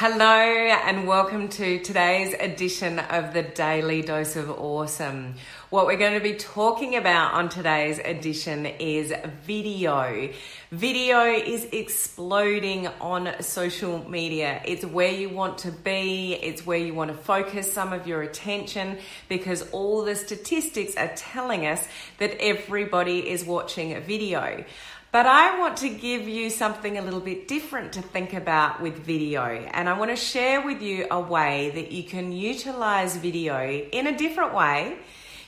Hello, 0.00 0.22
and 0.22 1.08
welcome 1.08 1.48
to 1.48 1.80
today's 1.80 2.32
edition 2.32 3.00
of 3.00 3.34
the 3.34 3.42
Daily 3.42 4.00
Dose 4.00 4.36
of 4.36 4.48
Awesome. 4.48 5.34
What 5.70 5.86
we're 5.86 5.96
going 5.96 6.14
to 6.14 6.20
be 6.20 6.34
talking 6.34 6.94
about 6.94 7.34
on 7.34 7.48
today's 7.48 7.98
edition 7.98 8.64
is 8.64 9.12
video. 9.44 10.28
Video 10.70 11.24
is 11.24 11.66
exploding 11.72 12.86
on 13.00 13.42
social 13.42 14.08
media. 14.08 14.62
It's 14.64 14.84
where 14.84 15.10
you 15.10 15.30
want 15.30 15.58
to 15.58 15.72
be, 15.72 16.34
it's 16.34 16.64
where 16.64 16.78
you 16.78 16.94
want 16.94 17.10
to 17.10 17.16
focus 17.16 17.72
some 17.72 17.92
of 17.92 18.06
your 18.06 18.22
attention 18.22 18.98
because 19.28 19.68
all 19.72 20.04
the 20.04 20.14
statistics 20.14 20.94
are 20.94 21.10
telling 21.16 21.66
us 21.66 21.88
that 22.18 22.40
everybody 22.40 23.28
is 23.28 23.44
watching 23.44 23.94
a 23.94 24.00
video. 24.00 24.64
But 25.10 25.24
I 25.24 25.58
want 25.58 25.78
to 25.78 25.88
give 25.88 26.28
you 26.28 26.50
something 26.50 26.98
a 26.98 27.02
little 27.02 27.20
bit 27.20 27.48
different 27.48 27.94
to 27.94 28.02
think 28.02 28.34
about 28.34 28.82
with 28.82 28.98
video. 28.98 29.42
And 29.42 29.88
I 29.88 29.98
want 29.98 30.10
to 30.10 30.16
share 30.16 30.60
with 30.60 30.82
you 30.82 31.06
a 31.10 31.18
way 31.18 31.70
that 31.70 31.92
you 31.92 32.04
can 32.04 32.30
utilize 32.30 33.16
video 33.16 33.58
in 33.66 34.06
a 34.06 34.18
different 34.18 34.52
way 34.52 34.98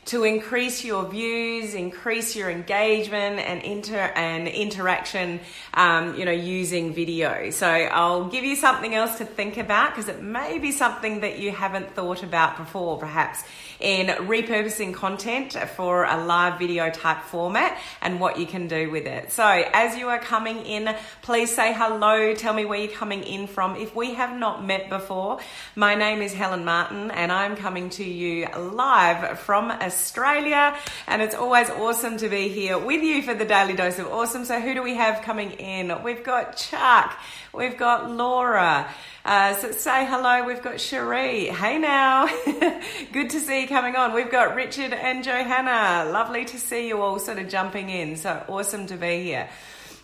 to 0.06 0.24
increase 0.24 0.84
your 0.84 1.08
views, 1.08 1.74
increase 1.74 2.34
your 2.34 2.50
engagement 2.50 3.38
and 3.38 3.62
inter 3.62 4.12
and 4.14 4.48
interaction, 4.48 5.40
um, 5.74 6.16
you 6.16 6.24
know, 6.24 6.30
using 6.30 6.92
video. 6.92 7.50
So 7.50 7.68
I'll 7.68 8.28
give 8.28 8.44
you 8.44 8.56
something 8.56 8.94
else 8.94 9.18
to 9.18 9.24
think 9.24 9.56
about 9.56 9.90
because 9.90 10.08
it 10.08 10.22
may 10.22 10.58
be 10.58 10.72
something 10.72 11.20
that 11.20 11.38
you 11.38 11.50
haven't 11.50 11.94
thought 11.94 12.22
about 12.22 12.56
before, 12.56 12.98
perhaps 12.98 13.44
in 13.78 14.08
repurposing 14.08 14.92
content 14.92 15.54
for 15.76 16.04
a 16.04 16.24
live 16.24 16.58
video 16.58 16.90
type 16.90 17.22
format 17.22 17.78
and 18.02 18.20
what 18.20 18.38
you 18.38 18.46
can 18.46 18.68
do 18.68 18.90
with 18.90 19.06
it. 19.06 19.32
So 19.32 19.44
as 19.44 19.96
you 19.96 20.08
are 20.08 20.18
coming 20.18 20.58
in, 20.66 20.94
please 21.22 21.54
say 21.54 21.72
hello. 21.72 22.34
Tell 22.34 22.52
me 22.52 22.64
where 22.64 22.78
you're 22.78 22.92
coming 22.92 23.22
in 23.22 23.46
from. 23.46 23.76
If 23.76 23.94
we 23.96 24.14
have 24.14 24.36
not 24.36 24.64
met 24.64 24.88
before, 24.88 25.40
my 25.76 25.94
name 25.94 26.20
is 26.20 26.34
Helen 26.34 26.64
Martin 26.64 27.10
and 27.10 27.32
I'm 27.32 27.56
coming 27.56 27.90
to 27.90 28.04
you 28.04 28.46
live 28.56 29.38
from 29.38 29.70
Australia. 29.90 30.76
And 31.08 31.20
it's 31.20 31.34
always 31.34 31.68
awesome 31.68 32.16
to 32.18 32.28
be 32.28 32.48
here 32.48 32.78
with 32.78 33.02
you 33.02 33.22
for 33.22 33.34
the 33.34 33.44
Daily 33.44 33.74
Dose 33.74 33.98
of 33.98 34.06
Awesome. 34.06 34.44
So 34.44 34.60
who 34.60 34.72
do 34.74 34.82
we 34.84 34.94
have 34.94 35.22
coming 35.22 35.50
in? 35.52 36.02
We've 36.04 36.22
got 36.22 36.56
Chuck. 36.56 37.18
We've 37.52 37.76
got 37.76 38.08
Laura. 38.08 38.88
Uh, 39.24 39.54
so 39.54 39.72
say 39.72 40.06
hello. 40.06 40.46
We've 40.46 40.62
got 40.62 40.80
Cherie. 40.80 41.46
Hey 41.46 41.78
now. 41.78 42.28
Good 43.12 43.30
to 43.30 43.40
see 43.40 43.62
you 43.62 43.68
coming 43.68 43.96
on. 43.96 44.14
We've 44.14 44.30
got 44.30 44.54
Richard 44.54 44.92
and 44.92 45.24
Johanna. 45.24 46.08
Lovely 46.12 46.44
to 46.44 46.58
see 46.58 46.86
you 46.86 47.02
all 47.02 47.18
sort 47.18 47.38
of 47.38 47.48
jumping 47.48 47.90
in. 47.90 48.14
So 48.14 48.44
awesome 48.48 48.86
to 48.86 48.96
be 48.96 49.24
here. 49.24 49.48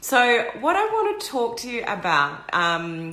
So, 0.00 0.50
what 0.60 0.76
I 0.76 0.84
want 0.84 1.20
to 1.20 1.26
talk 1.28 1.58
to 1.60 1.70
you 1.70 1.82
about 1.82 2.54
um, 2.54 3.12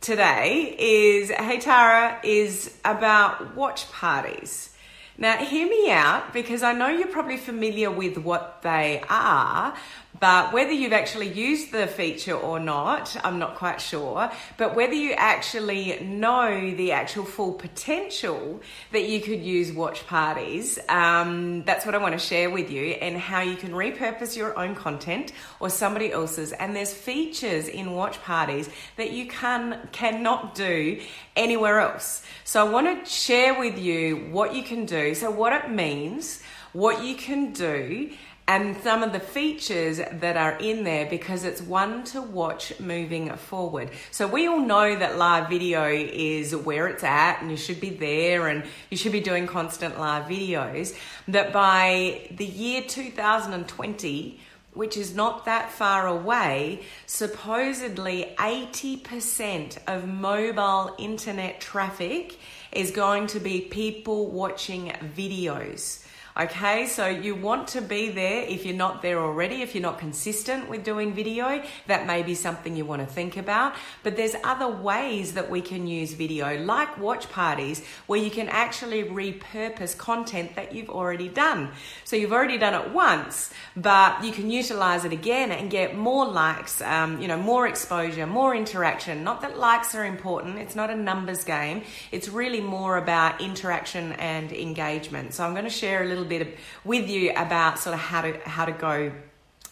today 0.00 0.74
is 0.78 1.30
Hey 1.30 1.58
Tara, 1.58 2.18
is 2.24 2.76
about 2.84 3.54
watch 3.56 3.90
parties. 3.92 4.73
Now, 5.16 5.36
hear 5.36 5.68
me 5.68 5.90
out 5.90 6.32
because 6.32 6.64
I 6.64 6.72
know 6.72 6.88
you're 6.88 7.06
probably 7.06 7.36
familiar 7.36 7.90
with 7.90 8.18
what 8.18 8.62
they 8.62 9.02
are, 9.08 9.74
but 10.20 10.52
whether 10.52 10.70
you've 10.70 10.92
actually 10.92 11.28
used 11.28 11.72
the 11.72 11.88
feature 11.88 12.34
or 12.34 12.60
not, 12.60 13.16
I'm 13.24 13.40
not 13.40 13.56
quite 13.56 13.80
sure. 13.80 14.30
But 14.56 14.76
whether 14.76 14.94
you 14.94 15.12
actually 15.12 15.98
know 16.00 16.72
the 16.74 16.92
actual 16.92 17.24
full 17.24 17.52
potential 17.52 18.60
that 18.92 19.08
you 19.08 19.20
could 19.20 19.42
use 19.42 19.72
watch 19.72 20.06
parties, 20.06 20.78
um, 20.88 21.64
that's 21.64 21.84
what 21.84 21.96
I 21.96 21.98
want 21.98 22.12
to 22.12 22.18
share 22.18 22.48
with 22.48 22.70
you 22.70 22.92
and 22.92 23.16
how 23.16 23.40
you 23.40 23.56
can 23.56 23.72
repurpose 23.72 24.36
your 24.36 24.56
own 24.56 24.76
content 24.76 25.32
or 25.58 25.68
somebody 25.68 26.12
else's. 26.12 26.52
And 26.52 26.76
there's 26.76 26.94
features 26.94 27.66
in 27.66 27.92
watch 27.92 28.22
parties 28.22 28.70
that 28.96 29.10
you 29.10 29.26
can 29.26 29.88
cannot 29.90 30.54
do 30.54 31.00
anywhere 31.34 31.80
else. 31.80 32.22
So 32.44 32.64
I 32.64 32.70
want 32.70 33.04
to 33.04 33.10
share 33.10 33.58
with 33.58 33.78
you 33.78 34.28
what 34.30 34.54
you 34.54 34.62
can 34.62 34.86
do. 34.86 35.14
So 35.14 35.30
what 35.30 35.52
it 35.52 35.70
means, 35.70 36.40
what 36.72 37.04
you 37.04 37.16
can 37.16 37.52
do 37.52 38.10
and 38.46 38.76
some 38.82 39.02
of 39.02 39.12
the 39.12 39.20
features 39.20 39.96
that 39.96 40.36
are 40.36 40.58
in 40.58 40.84
there 40.84 41.06
because 41.06 41.44
it's 41.44 41.62
one 41.62 42.04
to 42.04 42.20
watch 42.20 42.78
moving 42.78 43.34
forward. 43.36 43.90
So 44.10 44.26
we 44.26 44.46
all 44.46 44.60
know 44.60 44.96
that 44.96 45.16
live 45.16 45.48
video 45.48 45.88
is 45.88 46.54
where 46.54 46.86
it's 46.88 47.02
at 47.04 47.40
and 47.40 47.50
you 47.50 47.56
should 47.56 47.80
be 47.80 47.90
there 47.90 48.48
and 48.48 48.64
you 48.90 48.98
should 48.98 49.12
be 49.12 49.20
doing 49.20 49.46
constant 49.46 49.98
live 49.98 50.26
videos. 50.26 50.94
That 51.28 51.54
by 51.54 52.28
the 52.36 52.44
year 52.44 52.82
2020, 52.82 54.40
which 54.74 54.98
is 54.98 55.14
not 55.14 55.46
that 55.46 55.70
far 55.70 56.06
away, 56.06 56.82
supposedly 57.06 58.34
80% 58.36 59.78
of 59.86 60.06
mobile 60.06 60.94
internet 60.98 61.62
traffic 61.62 62.38
is 62.72 62.90
going 62.90 63.28
to 63.28 63.40
be 63.40 63.62
people 63.62 64.26
watching 64.30 64.92
videos. 65.16 66.03
Okay, 66.36 66.88
so 66.88 67.06
you 67.06 67.36
want 67.36 67.68
to 67.68 67.80
be 67.80 68.08
there 68.08 68.42
if 68.42 68.66
you're 68.66 68.74
not 68.74 69.02
there 69.02 69.20
already, 69.20 69.62
if 69.62 69.72
you're 69.72 69.82
not 69.82 70.00
consistent 70.00 70.68
with 70.68 70.82
doing 70.82 71.14
video, 71.14 71.62
that 71.86 72.08
may 72.08 72.24
be 72.24 72.34
something 72.34 72.74
you 72.74 72.84
want 72.84 73.02
to 73.02 73.06
think 73.06 73.36
about. 73.36 73.76
But 74.02 74.16
there's 74.16 74.34
other 74.42 74.66
ways 74.66 75.34
that 75.34 75.48
we 75.48 75.60
can 75.60 75.86
use 75.86 76.12
video, 76.12 76.60
like 76.60 76.98
watch 76.98 77.30
parties, 77.30 77.86
where 78.08 78.18
you 78.18 78.32
can 78.32 78.48
actually 78.48 79.04
repurpose 79.04 79.96
content 79.96 80.56
that 80.56 80.74
you've 80.74 80.90
already 80.90 81.28
done. 81.28 81.70
So 82.02 82.16
you've 82.16 82.32
already 82.32 82.58
done 82.58 82.74
it 82.74 82.90
once, 82.90 83.52
but 83.76 84.24
you 84.24 84.32
can 84.32 84.50
utilize 84.50 85.04
it 85.04 85.12
again 85.12 85.52
and 85.52 85.70
get 85.70 85.94
more 85.94 86.26
likes, 86.26 86.82
um, 86.82 87.22
you 87.22 87.28
know, 87.28 87.38
more 87.38 87.68
exposure, 87.68 88.26
more 88.26 88.56
interaction. 88.56 89.22
Not 89.22 89.40
that 89.42 89.56
likes 89.56 89.94
are 89.94 90.04
important, 90.04 90.58
it's 90.58 90.74
not 90.74 90.90
a 90.90 90.96
numbers 90.96 91.44
game, 91.44 91.84
it's 92.10 92.28
really 92.28 92.60
more 92.60 92.96
about 92.96 93.40
interaction 93.40 94.14
and 94.14 94.50
engagement. 94.52 95.34
So 95.34 95.44
I'm 95.44 95.52
going 95.52 95.62
to 95.62 95.70
share 95.70 96.02
a 96.02 96.06
little 96.06 96.23
little 96.24 96.46
bit 96.46 96.58
with 96.84 97.08
you 97.08 97.32
about 97.32 97.78
sort 97.78 97.94
of 97.94 98.00
how 98.00 98.22
to 98.22 98.38
how 98.48 98.64
to 98.64 98.72
go 98.72 99.12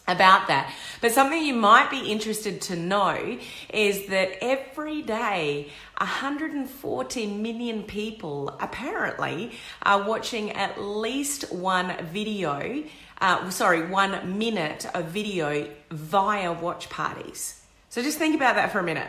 about 0.07 0.47
that. 0.47 0.73
But 1.01 1.11
something 1.11 1.43
you 1.43 1.53
might 1.53 1.89
be 1.89 2.11
interested 2.11 2.61
to 2.63 2.75
know 2.75 3.37
is 3.73 4.07
that 4.07 4.43
every 4.43 5.01
day 5.01 5.69
140 5.97 7.27
million 7.27 7.83
people 7.83 8.49
apparently 8.59 9.51
are 9.81 10.03
watching 10.03 10.51
at 10.51 10.81
least 10.81 11.51
one 11.53 11.95
video, 12.07 12.83
uh, 13.21 13.49
sorry, 13.49 13.87
one 13.87 14.37
minute 14.37 14.85
of 14.93 15.05
video 15.05 15.69
via 15.89 16.51
watch 16.51 16.89
parties. 16.89 17.61
So 17.89 18.01
just 18.01 18.17
think 18.17 18.35
about 18.35 18.55
that 18.55 18.71
for 18.71 18.79
a 18.79 18.83
minute. 18.83 19.07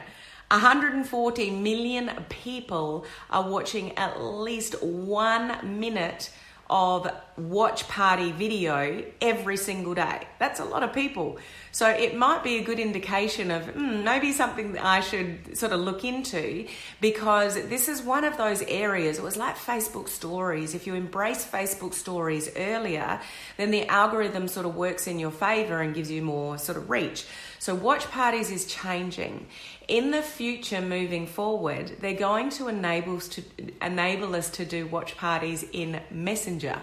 140 0.50 1.50
million 1.50 2.10
people 2.28 3.04
are 3.30 3.48
watching 3.48 3.96
at 3.98 4.22
least 4.22 4.80
one 4.82 5.80
minute 5.80 6.30
of 6.70 7.10
watch 7.36 7.88
party 7.88 8.32
video 8.32 9.04
every 9.20 9.56
single 9.56 9.94
day. 9.94 10.26
That's 10.38 10.60
a 10.60 10.64
lot 10.64 10.82
of 10.82 10.92
people. 10.92 11.38
So 11.72 11.88
it 11.88 12.16
might 12.16 12.44
be 12.44 12.58
a 12.58 12.62
good 12.62 12.78
indication 12.78 13.50
of 13.50 13.64
mm, 13.64 14.04
maybe 14.04 14.32
something 14.32 14.72
that 14.72 14.84
I 14.84 15.00
should 15.00 15.58
sort 15.58 15.72
of 15.72 15.80
look 15.80 16.04
into 16.04 16.66
because 17.00 17.54
this 17.54 17.88
is 17.88 18.02
one 18.02 18.24
of 18.24 18.36
those 18.36 18.62
areas. 18.62 19.18
It 19.18 19.24
was 19.24 19.36
like 19.36 19.56
Facebook 19.56 20.08
stories. 20.08 20.74
If 20.74 20.86
you 20.86 20.94
embrace 20.94 21.44
Facebook 21.44 21.94
stories 21.94 22.50
earlier, 22.56 23.20
then 23.56 23.70
the 23.70 23.86
algorithm 23.88 24.46
sort 24.46 24.66
of 24.66 24.76
works 24.76 25.06
in 25.06 25.18
your 25.18 25.32
favor 25.32 25.80
and 25.80 25.94
gives 25.94 26.10
you 26.10 26.22
more 26.22 26.56
sort 26.58 26.78
of 26.78 26.88
reach. 26.88 27.26
So 27.58 27.74
watch 27.74 28.04
parties 28.10 28.50
is 28.50 28.66
changing. 28.66 29.46
In 29.86 30.12
the 30.12 30.22
future, 30.22 30.80
moving 30.80 31.26
forward, 31.26 31.98
they're 32.00 32.14
going 32.14 32.48
to 32.50 32.68
enable 32.68 33.16
us 33.16 33.28
to 33.28 33.42
enable 33.82 34.34
us 34.34 34.48
to 34.50 34.64
do 34.64 34.86
watch 34.86 35.16
parties 35.16 35.64
in 35.72 36.00
Messenger. 36.10 36.80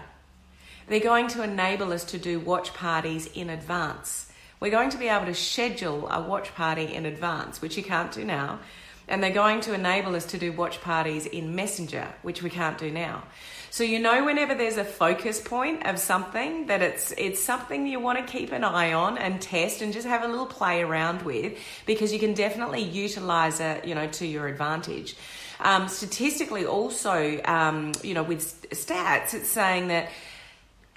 They're 0.86 1.00
going 1.00 1.26
to 1.28 1.42
enable 1.42 1.92
us 1.92 2.04
to 2.06 2.18
do 2.18 2.38
watch 2.38 2.72
parties 2.74 3.26
in 3.34 3.50
advance. 3.50 4.30
We're 4.60 4.70
going 4.70 4.90
to 4.90 4.98
be 4.98 5.08
able 5.08 5.26
to 5.26 5.34
schedule 5.34 6.08
a 6.08 6.22
watch 6.22 6.54
party 6.54 6.94
in 6.94 7.04
advance, 7.04 7.60
which 7.60 7.76
you 7.76 7.82
can't 7.82 8.12
do 8.12 8.24
now. 8.24 8.60
And 9.08 9.22
they're 9.22 9.30
going 9.30 9.60
to 9.62 9.74
enable 9.74 10.14
us 10.14 10.26
to 10.26 10.38
do 10.38 10.52
watch 10.52 10.80
parties 10.80 11.26
in 11.26 11.54
Messenger, 11.54 12.08
which 12.22 12.42
we 12.42 12.50
can't 12.50 12.78
do 12.78 12.90
now. 12.90 13.24
So 13.70 13.84
you 13.84 14.00
know 14.00 14.24
whenever 14.24 14.54
there's 14.54 14.76
a 14.76 14.84
focus 14.84 15.40
point 15.40 15.86
of 15.86 15.98
something 15.98 16.66
that 16.66 16.82
it's 16.82 17.10
it's 17.16 17.42
something 17.42 17.86
you 17.86 18.00
want 18.00 18.18
to 18.18 18.30
keep 18.30 18.52
an 18.52 18.64
eye 18.64 18.92
on 18.92 19.16
and 19.16 19.40
test 19.40 19.80
and 19.80 19.94
just 19.94 20.06
have 20.06 20.22
a 20.22 20.28
little 20.28 20.44
play 20.44 20.82
around 20.82 21.22
with 21.22 21.58
because 21.86 22.12
you 22.12 22.18
can 22.18 22.34
definitely 22.34 22.82
utilize 22.82 23.60
it, 23.60 23.86
you 23.86 23.94
know, 23.94 24.08
to 24.08 24.26
your 24.26 24.46
advantage. 24.46 25.16
Um, 25.58 25.88
statistically, 25.88 26.66
also, 26.66 27.40
um, 27.46 27.92
you 28.02 28.12
know, 28.12 28.22
with 28.22 28.68
stats, 28.72 29.32
it's 29.32 29.48
saying 29.48 29.88
that 29.88 30.10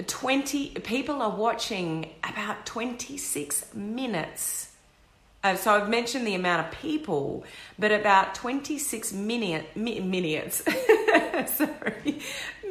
20 0.06 0.72
people 0.84 1.22
are 1.22 1.30
watching 1.30 2.12
about 2.24 2.66
26 2.66 3.74
minutes. 3.74 4.65
Uh, 5.46 5.56
so 5.56 5.76
I've 5.76 5.88
mentioned 5.88 6.26
the 6.26 6.34
amount 6.34 6.66
of 6.66 6.74
people, 6.82 7.44
but 7.78 7.92
about 7.92 8.34
26 8.34 9.14
minute, 9.14 9.68
mi- 9.76 10.00
minutes, 10.00 10.64
sorry, 11.54 12.20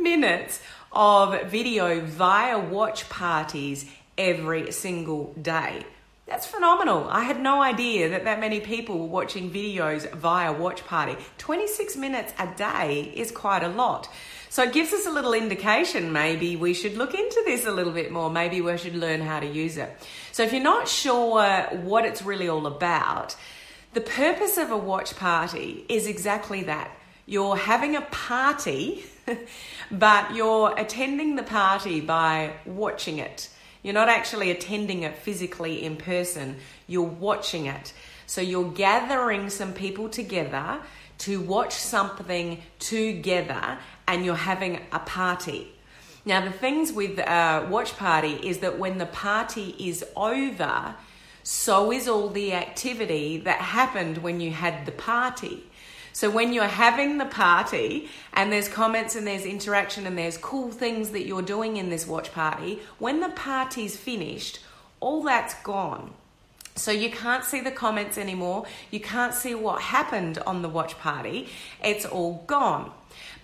minutes 0.00 0.60
of 0.90 1.44
video 1.44 2.00
via 2.00 2.58
watch 2.58 3.08
parties 3.08 3.88
every 4.18 4.72
single 4.72 5.32
day. 5.40 5.86
That's 6.26 6.46
phenomenal. 6.46 7.06
I 7.08 7.20
had 7.20 7.40
no 7.40 7.62
idea 7.62 8.08
that 8.08 8.24
that 8.24 8.40
many 8.40 8.58
people 8.58 8.98
were 8.98 9.06
watching 9.06 9.52
videos 9.52 10.10
via 10.12 10.52
Watch 10.52 10.84
Party. 10.84 11.16
26 11.38 11.96
minutes 11.96 12.32
a 12.40 12.48
day 12.56 13.12
is 13.14 13.30
quite 13.30 13.62
a 13.62 13.68
lot. 13.68 14.08
So 14.54 14.62
it 14.62 14.72
gives 14.72 14.92
us 14.92 15.04
a 15.04 15.10
little 15.10 15.34
indication 15.34 16.12
maybe 16.12 16.54
we 16.54 16.74
should 16.74 16.96
look 16.96 17.12
into 17.12 17.42
this 17.44 17.66
a 17.66 17.72
little 17.72 17.92
bit 17.92 18.12
more. 18.12 18.30
Maybe 18.30 18.60
we 18.60 18.78
should 18.78 18.94
learn 18.94 19.20
how 19.20 19.40
to 19.40 19.46
use 19.48 19.76
it. 19.76 19.92
So 20.30 20.44
if 20.44 20.52
you're 20.52 20.62
not 20.62 20.86
sure 20.86 21.42
what 21.72 22.04
it's 22.04 22.22
really 22.22 22.48
all 22.48 22.68
about, 22.68 23.34
the 23.94 24.00
purpose 24.00 24.56
of 24.56 24.70
a 24.70 24.76
watch 24.76 25.16
party 25.16 25.84
is 25.88 26.06
exactly 26.06 26.62
that. 26.62 26.88
You're 27.26 27.56
having 27.56 27.96
a 27.96 28.02
party, 28.02 29.02
but 29.90 30.32
you're 30.36 30.72
attending 30.78 31.34
the 31.34 31.42
party 31.42 32.00
by 32.00 32.52
watching 32.64 33.18
it. 33.18 33.48
You're 33.82 33.94
not 33.94 34.08
actually 34.08 34.52
attending 34.52 35.02
it 35.02 35.16
physically 35.16 35.82
in 35.82 35.96
person, 35.96 36.58
you're 36.86 37.02
watching 37.02 37.66
it. 37.66 37.92
So 38.26 38.40
you're 38.40 38.70
gathering 38.70 39.50
some 39.50 39.72
people 39.72 40.08
together 40.08 40.80
to 41.18 41.40
watch 41.40 41.74
something 41.74 42.62
together 42.78 43.78
and 44.06 44.24
you're 44.24 44.34
having 44.34 44.80
a 44.92 44.98
party. 44.98 45.72
Now, 46.24 46.42
the 46.44 46.50
things 46.50 46.92
with 46.92 47.18
a 47.18 47.66
watch 47.68 47.96
party 47.96 48.34
is 48.34 48.58
that 48.58 48.78
when 48.78 48.98
the 48.98 49.06
party 49.06 49.74
is 49.78 50.04
over, 50.16 50.94
so 51.42 51.92
is 51.92 52.08
all 52.08 52.30
the 52.30 52.54
activity 52.54 53.36
that 53.38 53.58
happened 53.58 54.18
when 54.18 54.40
you 54.40 54.50
had 54.50 54.86
the 54.86 54.92
party. 54.92 55.64
So 56.14 56.30
when 56.30 56.52
you're 56.52 56.64
having 56.64 57.18
the 57.18 57.26
party 57.26 58.08
and 58.32 58.50
there's 58.50 58.68
comments 58.68 59.16
and 59.16 59.26
there's 59.26 59.44
interaction 59.44 60.06
and 60.06 60.16
there's 60.16 60.38
cool 60.38 60.70
things 60.70 61.10
that 61.10 61.26
you're 61.26 61.42
doing 61.42 61.76
in 61.76 61.90
this 61.90 62.06
watch 62.06 62.32
party, 62.32 62.80
when 62.98 63.20
the 63.20 63.30
party's 63.30 63.96
finished, 63.96 64.60
all 65.00 65.22
that's 65.22 65.54
gone. 65.62 66.14
So 66.76 66.90
you 66.90 67.10
can't 67.10 67.44
see 67.44 67.60
the 67.60 67.70
comments 67.70 68.18
anymore. 68.18 68.66
You 68.90 68.98
can't 68.98 69.32
see 69.32 69.54
what 69.54 69.80
happened 69.80 70.38
on 70.38 70.62
the 70.62 70.68
watch 70.68 70.98
party. 70.98 71.48
It's 71.82 72.04
all 72.04 72.42
gone. 72.48 72.90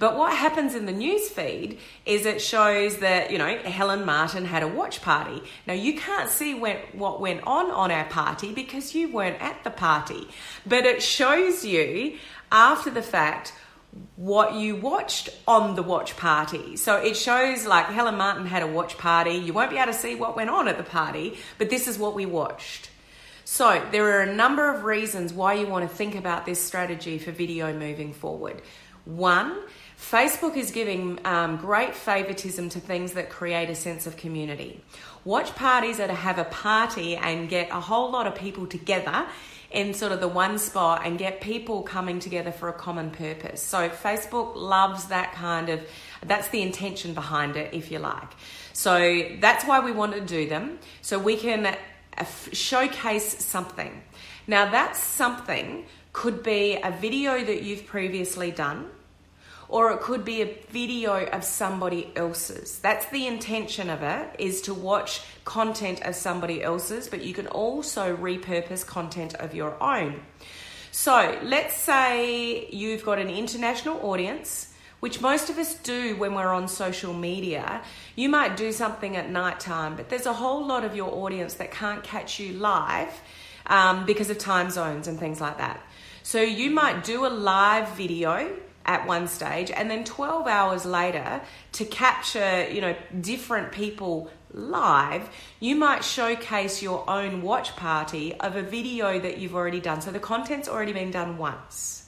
But 0.01 0.17
what 0.17 0.35
happens 0.37 0.75
in 0.75 0.87
the 0.87 0.93
news 0.93 1.29
feed 1.29 1.79
is 2.05 2.27
it 2.27 2.43
shows 2.43 2.97
that, 2.97 3.31
you 3.31 3.39
know, 3.39 3.57
Helen 3.59 4.05
Martin 4.05 4.47
had 4.47 4.65
a 4.65 4.69
watch 4.69 5.01
party. 5.01 5.43
Now, 5.67 5.75
you 5.75 5.97
can't 5.97 6.29
see 6.29 6.55
what 6.55 7.21
went 7.21 7.43
on 7.45 7.71
on 7.71 7.93
our 7.93 8.07
party 8.07 8.53
because 8.53 8.95
you 8.95 9.13
weren't 9.13 9.41
at 9.41 9.63
the 9.63 9.71
party. 9.71 10.27
But 10.67 10.85
it 10.85 11.01
shows 11.03 11.65
you 11.65 12.17
after 12.51 12.91
the 12.91 13.03
fact 13.03 13.53
what 14.17 14.55
you 14.55 14.77
watched 14.77 15.29
on 15.47 15.77
the 15.77 15.83
watch 15.83 16.17
party. 16.17 16.77
So 16.77 16.97
it 16.97 17.17
shows 17.17 17.65
like 17.67 17.87
Helen 17.87 18.17
Martin 18.17 18.47
had 18.47 18.63
a 18.63 18.67
watch 18.67 18.99
party. 18.99 19.33
You 19.33 19.53
won't 19.53 19.71
be 19.71 19.77
able 19.77 19.93
to 19.93 19.99
see 19.99 20.15
what 20.15 20.35
went 20.35 20.51
on 20.51 20.67
at 20.67 20.79
the 20.79 20.85
party, 20.85 21.39
but 21.59 21.71
this 21.71 21.87
is 21.87 21.99
what 21.99 22.15
we 22.15 22.27
watched. 22.27 22.90
So, 23.53 23.85
there 23.91 24.17
are 24.17 24.21
a 24.21 24.33
number 24.33 24.73
of 24.73 24.85
reasons 24.85 25.33
why 25.33 25.55
you 25.55 25.67
want 25.67 25.83
to 25.91 25.93
think 25.93 26.15
about 26.15 26.47
this 26.47 26.63
strategy 26.63 27.19
for 27.19 27.33
video 27.33 27.73
moving 27.73 28.13
forward. 28.13 28.63
One, 29.07 29.59
Facebook 29.99 30.57
is 30.57 30.71
giving 30.71 31.19
um, 31.25 31.57
great 31.57 31.97
favoritism 31.97 32.69
to 32.69 32.79
things 32.79 33.15
that 33.15 33.29
create 33.29 33.69
a 33.69 33.75
sense 33.75 34.07
of 34.07 34.17
community. 34.17 34.81
Watch 35.25 35.53
parties 35.57 35.99
are 35.99 36.07
to 36.07 36.15
have 36.15 36.39
a 36.39 36.45
party 36.45 37.17
and 37.17 37.49
get 37.49 37.71
a 37.71 37.81
whole 37.81 38.13
lot 38.13 38.29
of 38.29 38.37
people 38.37 38.69
together 38.69 39.27
in 39.73 39.95
sort 39.95 40.13
of 40.13 40.21
the 40.21 40.29
one 40.29 40.57
spot 40.57 41.03
and 41.05 41.19
get 41.19 41.41
people 41.41 41.83
coming 41.83 42.21
together 42.21 42.53
for 42.53 42.69
a 42.69 42.73
common 42.73 43.11
purpose. 43.11 43.61
So 43.61 43.89
Facebook 43.89 44.55
loves 44.55 45.07
that 45.07 45.33
kind 45.33 45.71
of 45.71 45.81
that's 46.25 46.49
the 46.49 46.63
intention 46.63 47.15
behind 47.15 47.57
it 47.57 47.75
if 47.75 47.91
you 47.91 47.99
like. 47.99 48.29
So 48.73 49.25
that's 49.41 49.65
why 49.65 49.81
we 49.81 49.91
want 49.91 50.13
to 50.15 50.21
do 50.21 50.49
them 50.49 50.79
so 51.03 51.19
we 51.19 51.37
can 51.37 51.77
showcase 52.53 53.45
something. 53.45 54.03
Now, 54.47 54.71
that 54.71 54.97
something 54.97 55.87
could 56.13 56.43
be 56.43 56.79
a 56.83 56.91
video 56.91 57.43
that 57.45 57.63
you've 57.63 57.87
previously 57.87 58.51
done, 58.51 58.91
or 59.69 59.93
it 59.93 60.01
could 60.01 60.25
be 60.25 60.43
a 60.43 60.59
video 60.71 61.27
of 61.27 61.45
somebody 61.45 62.11
else's. 62.17 62.81
That's 62.81 63.07
the 63.07 63.27
intention 63.27 63.89
of 63.89 64.03
it, 64.03 64.35
is 64.39 64.63
to 64.63 64.75
watch 64.75 65.23
content 65.45 66.03
of 66.03 66.17
somebody 66.17 66.63
else's, 66.63 67.09
but 67.09 67.23
you 67.23 67.33
can 67.33 67.47
also 67.47 68.17
repurpose 68.17 68.85
content 68.85 69.35
of 69.35 69.55
your 69.55 69.81
own. 69.83 70.23
So, 70.91 71.39
let's 71.45 71.75
say 71.75 72.67
you've 72.71 73.05
got 73.05 73.21
an 73.21 73.31
international 73.31 74.05
audience 74.05 74.70
which 75.01 75.21
most 75.21 75.51
of 75.51 75.59
us 75.59 75.75
do 75.75 76.17
when 76.17 76.35
we're 76.35 76.53
on 76.53 76.69
social 76.69 77.13
media. 77.13 77.83
You 78.17 78.29
might 78.29 78.57
do 78.57 78.71
something 78.71 79.17
at 79.17 79.31
night 79.31 79.59
time, 79.61 79.97
but 79.97 80.09
there's 80.09 80.27
a 80.27 80.33
whole 80.33 80.65
lot 80.65 80.85
of 80.85 80.95
your 80.95 81.13
audience 81.13 81.55
that 81.55 81.71
can't 81.71 82.05
catch 82.05 82.39
you 82.39 82.53
live 82.55 83.21
um, 83.67 84.07
because 84.07 84.31
of 84.31 84.39
time 84.39 84.71
zones 84.71 85.09
and 85.09 85.19
things 85.19 85.41
like 85.41 85.59
that. 85.59 85.81
So 86.23 86.41
you 86.41 86.71
might 86.71 87.03
do 87.03 87.27
a 87.27 87.29
live 87.29 87.97
video 87.97 88.55
at 88.87 89.07
one 89.07 89.29
stage 89.29 89.71
and 89.71 89.91
then 89.91 90.05
12 90.05 90.47
hours 90.47 90.85
later 90.85 91.41
to 91.73 91.85
capture 91.85 92.69
you 92.71 92.81
know 92.81 92.97
different 93.21 93.73
people 93.73 94.31
live 94.53 95.29
you 95.61 95.77
might 95.77 96.03
showcase 96.03 96.83
your 96.83 97.09
own 97.09 97.43
watch 97.43 97.77
party 97.77 98.35
of 98.41 98.57
a 98.57 98.63
video 98.63 99.19
that 99.21 99.39
you've 99.39 99.55
already 99.55 99.81
done 99.81 100.01
so 100.01 100.11
the 100.11 100.19
content's 100.19 100.69
already 100.69 100.93
been 100.93 101.11
done 101.11 101.37
once 101.37 102.00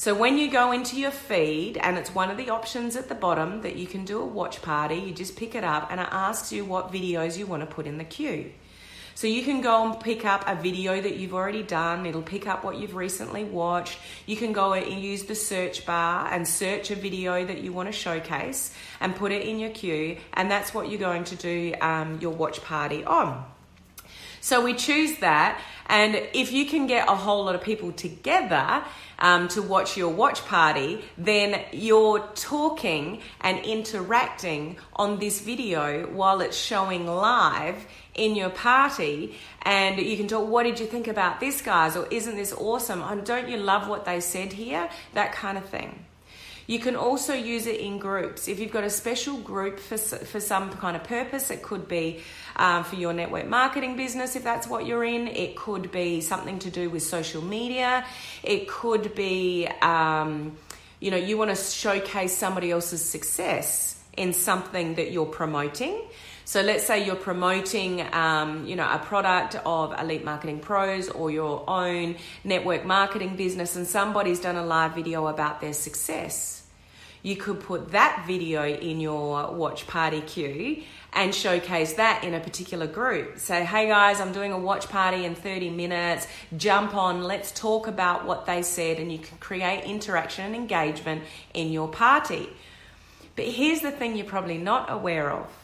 so 0.00 0.14
when 0.14 0.38
you 0.38 0.50
go 0.50 0.72
into 0.72 0.98
your 0.98 1.10
feed, 1.10 1.76
and 1.76 1.98
it's 1.98 2.14
one 2.14 2.30
of 2.30 2.38
the 2.38 2.48
options 2.48 2.96
at 2.96 3.10
the 3.10 3.14
bottom 3.14 3.60
that 3.60 3.76
you 3.76 3.86
can 3.86 4.06
do 4.06 4.18
a 4.18 4.24
watch 4.24 4.62
party, 4.62 4.94
you 4.94 5.12
just 5.12 5.36
pick 5.36 5.54
it 5.54 5.62
up 5.62 5.92
and 5.92 6.00
it 6.00 6.08
asks 6.10 6.50
you 6.50 6.64
what 6.64 6.90
videos 6.90 7.36
you 7.36 7.46
want 7.46 7.60
to 7.60 7.66
put 7.66 7.86
in 7.86 7.98
the 7.98 8.04
queue. 8.04 8.50
So 9.14 9.26
you 9.26 9.42
can 9.42 9.60
go 9.60 9.84
and 9.84 10.00
pick 10.00 10.24
up 10.24 10.44
a 10.46 10.54
video 10.54 10.98
that 10.98 11.16
you've 11.16 11.34
already 11.34 11.62
done. 11.62 12.06
It'll 12.06 12.22
pick 12.22 12.46
up 12.46 12.64
what 12.64 12.78
you've 12.78 12.94
recently 12.94 13.44
watched. 13.44 13.98
You 14.24 14.38
can 14.38 14.54
go 14.54 14.72
and 14.72 15.02
use 15.02 15.24
the 15.24 15.34
search 15.34 15.84
bar 15.84 16.32
and 16.32 16.48
search 16.48 16.90
a 16.90 16.94
video 16.94 17.44
that 17.44 17.60
you 17.60 17.70
want 17.74 17.88
to 17.88 17.92
showcase 17.92 18.74
and 19.00 19.14
put 19.14 19.32
it 19.32 19.42
in 19.42 19.58
your 19.58 19.68
queue. 19.68 20.16
And 20.32 20.50
that's 20.50 20.72
what 20.72 20.88
you're 20.88 20.98
going 20.98 21.24
to 21.24 21.36
do 21.36 21.74
um, 21.82 22.20
your 22.22 22.30
watch 22.30 22.62
party 22.62 23.04
on. 23.04 23.44
So 24.40 24.64
we 24.64 24.72
choose 24.72 25.18
that. 25.18 25.60
And 25.90 26.14
if 26.32 26.52
you 26.52 26.66
can 26.66 26.86
get 26.86 27.08
a 27.08 27.16
whole 27.16 27.44
lot 27.44 27.56
of 27.56 27.62
people 27.62 27.90
together 27.90 28.84
um, 29.18 29.48
to 29.48 29.60
watch 29.60 29.96
your 29.96 30.10
watch 30.10 30.44
party, 30.44 31.04
then 31.18 31.60
you're 31.72 32.20
talking 32.36 33.20
and 33.40 33.58
interacting 33.64 34.76
on 34.94 35.18
this 35.18 35.40
video 35.40 36.06
while 36.06 36.40
it's 36.42 36.56
showing 36.56 37.08
live 37.08 37.84
in 38.14 38.36
your 38.36 38.50
party. 38.50 39.34
And 39.62 39.98
you 39.98 40.16
can 40.16 40.28
talk 40.28 40.46
what 40.46 40.62
did 40.62 40.78
you 40.78 40.86
think 40.86 41.08
about 41.08 41.40
this 41.40 41.60
guys? 41.60 41.96
Or 41.96 42.06
isn't 42.08 42.36
this 42.36 42.52
awesome? 42.52 43.02
And 43.02 43.26
don't 43.26 43.48
you 43.48 43.56
love 43.56 43.88
what 43.88 44.04
they 44.04 44.20
said 44.20 44.52
here? 44.52 44.88
That 45.14 45.32
kind 45.32 45.58
of 45.58 45.64
thing 45.64 46.06
you 46.70 46.78
can 46.78 46.94
also 46.94 47.34
use 47.34 47.66
it 47.66 47.80
in 47.80 47.98
groups. 47.98 48.46
If 48.46 48.60
you've 48.60 48.70
got 48.70 48.84
a 48.84 48.90
special 48.90 49.36
group 49.38 49.80
for, 49.80 49.98
for 49.98 50.38
some 50.38 50.70
kind 50.70 50.94
of 50.94 51.02
purpose, 51.02 51.50
it 51.50 51.64
could 51.64 51.88
be 51.88 52.20
um, 52.54 52.84
for 52.84 52.94
your 52.94 53.12
network 53.12 53.48
marketing 53.48 53.96
business, 53.96 54.36
if 54.36 54.44
that's 54.44 54.68
what 54.68 54.86
you're 54.86 55.02
in. 55.02 55.26
It 55.26 55.56
could 55.56 55.90
be 55.90 56.20
something 56.20 56.60
to 56.60 56.70
do 56.70 56.88
with 56.88 57.02
social 57.02 57.42
media. 57.42 58.06
It 58.44 58.68
could 58.68 59.16
be, 59.16 59.66
um, 59.82 60.56
you 61.00 61.10
know, 61.10 61.16
you 61.16 61.36
want 61.36 61.50
to 61.50 61.56
showcase 61.56 62.38
somebody 62.38 62.70
else's 62.70 63.04
success 63.04 64.00
in 64.16 64.32
something 64.32 64.94
that 64.94 65.10
you're 65.10 65.26
promoting. 65.26 66.00
So 66.50 66.62
let's 66.62 66.84
say 66.84 67.06
you're 67.06 67.14
promoting, 67.14 68.04
um, 68.12 68.66
you 68.66 68.74
know, 68.74 68.82
a 68.82 68.98
product 68.98 69.54
of 69.64 69.96
Elite 69.96 70.24
Marketing 70.24 70.58
Pros 70.58 71.08
or 71.08 71.30
your 71.30 71.62
own 71.70 72.16
network 72.42 72.84
marketing 72.84 73.36
business, 73.36 73.76
and 73.76 73.86
somebody's 73.86 74.40
done 74.40 74.56
a 74.56 74.66
live 74.66 74.96
video 74.96 75.28
about 75.28 75.60
their 75.60 75.72
success 75.72 76.64
you 77.22 77.36
could 77.36 77.60
put 77.60 77.92
that 77.92 78.24
video 78.26 78.66
in 78.66 78.98
your 78.98 79.52
watch 79.52 79.86
party 79.86 80.22
queue 80.22 80.82
and 81.12 81.34
showcase 81.34 81.92
that 81.94 82.24
in 82.24 82.32
a 82.32 82.40
particular 82.40 82.86
group. 82.86 83.38
Say, 83.38 83.62
hey 83.62 83.88
guys, 83.88 84.22
I'm 84.22 84.32
doing 84.32 84.52
a 84.52 84.58
watch 84.58 84.88
party 84.88 85.26
in 85.26 85.34
30 85.34 85.68
minutes. 85.68 86.26
Jump 86.56 86.94
on, 86.94 87.22
let's 87.22 87.52
talk 87.52 87.88
about 87.88 88.24
what 88.24 88.46
they 88.46 88.62
said, 88.62 88.98
and 88.98 89.12
you 89.12 89.18
can 89.18 89.36
create 89.36 89.84
interaction 89.84 90.46
and 90.46 90.56
engagement 90.56 91.22
in 91.52 91.70
your 91.70 91.88
party. 91.88 92.48
But 93.36 93.44
here's 93.44 93.80
the 93.80 93.90
thing 93.90 94.16
you're 94.16 94.24
probably 94.24 94.58
not 94.58 94.90
aware 94.90 95.30
of. 95.30 95.59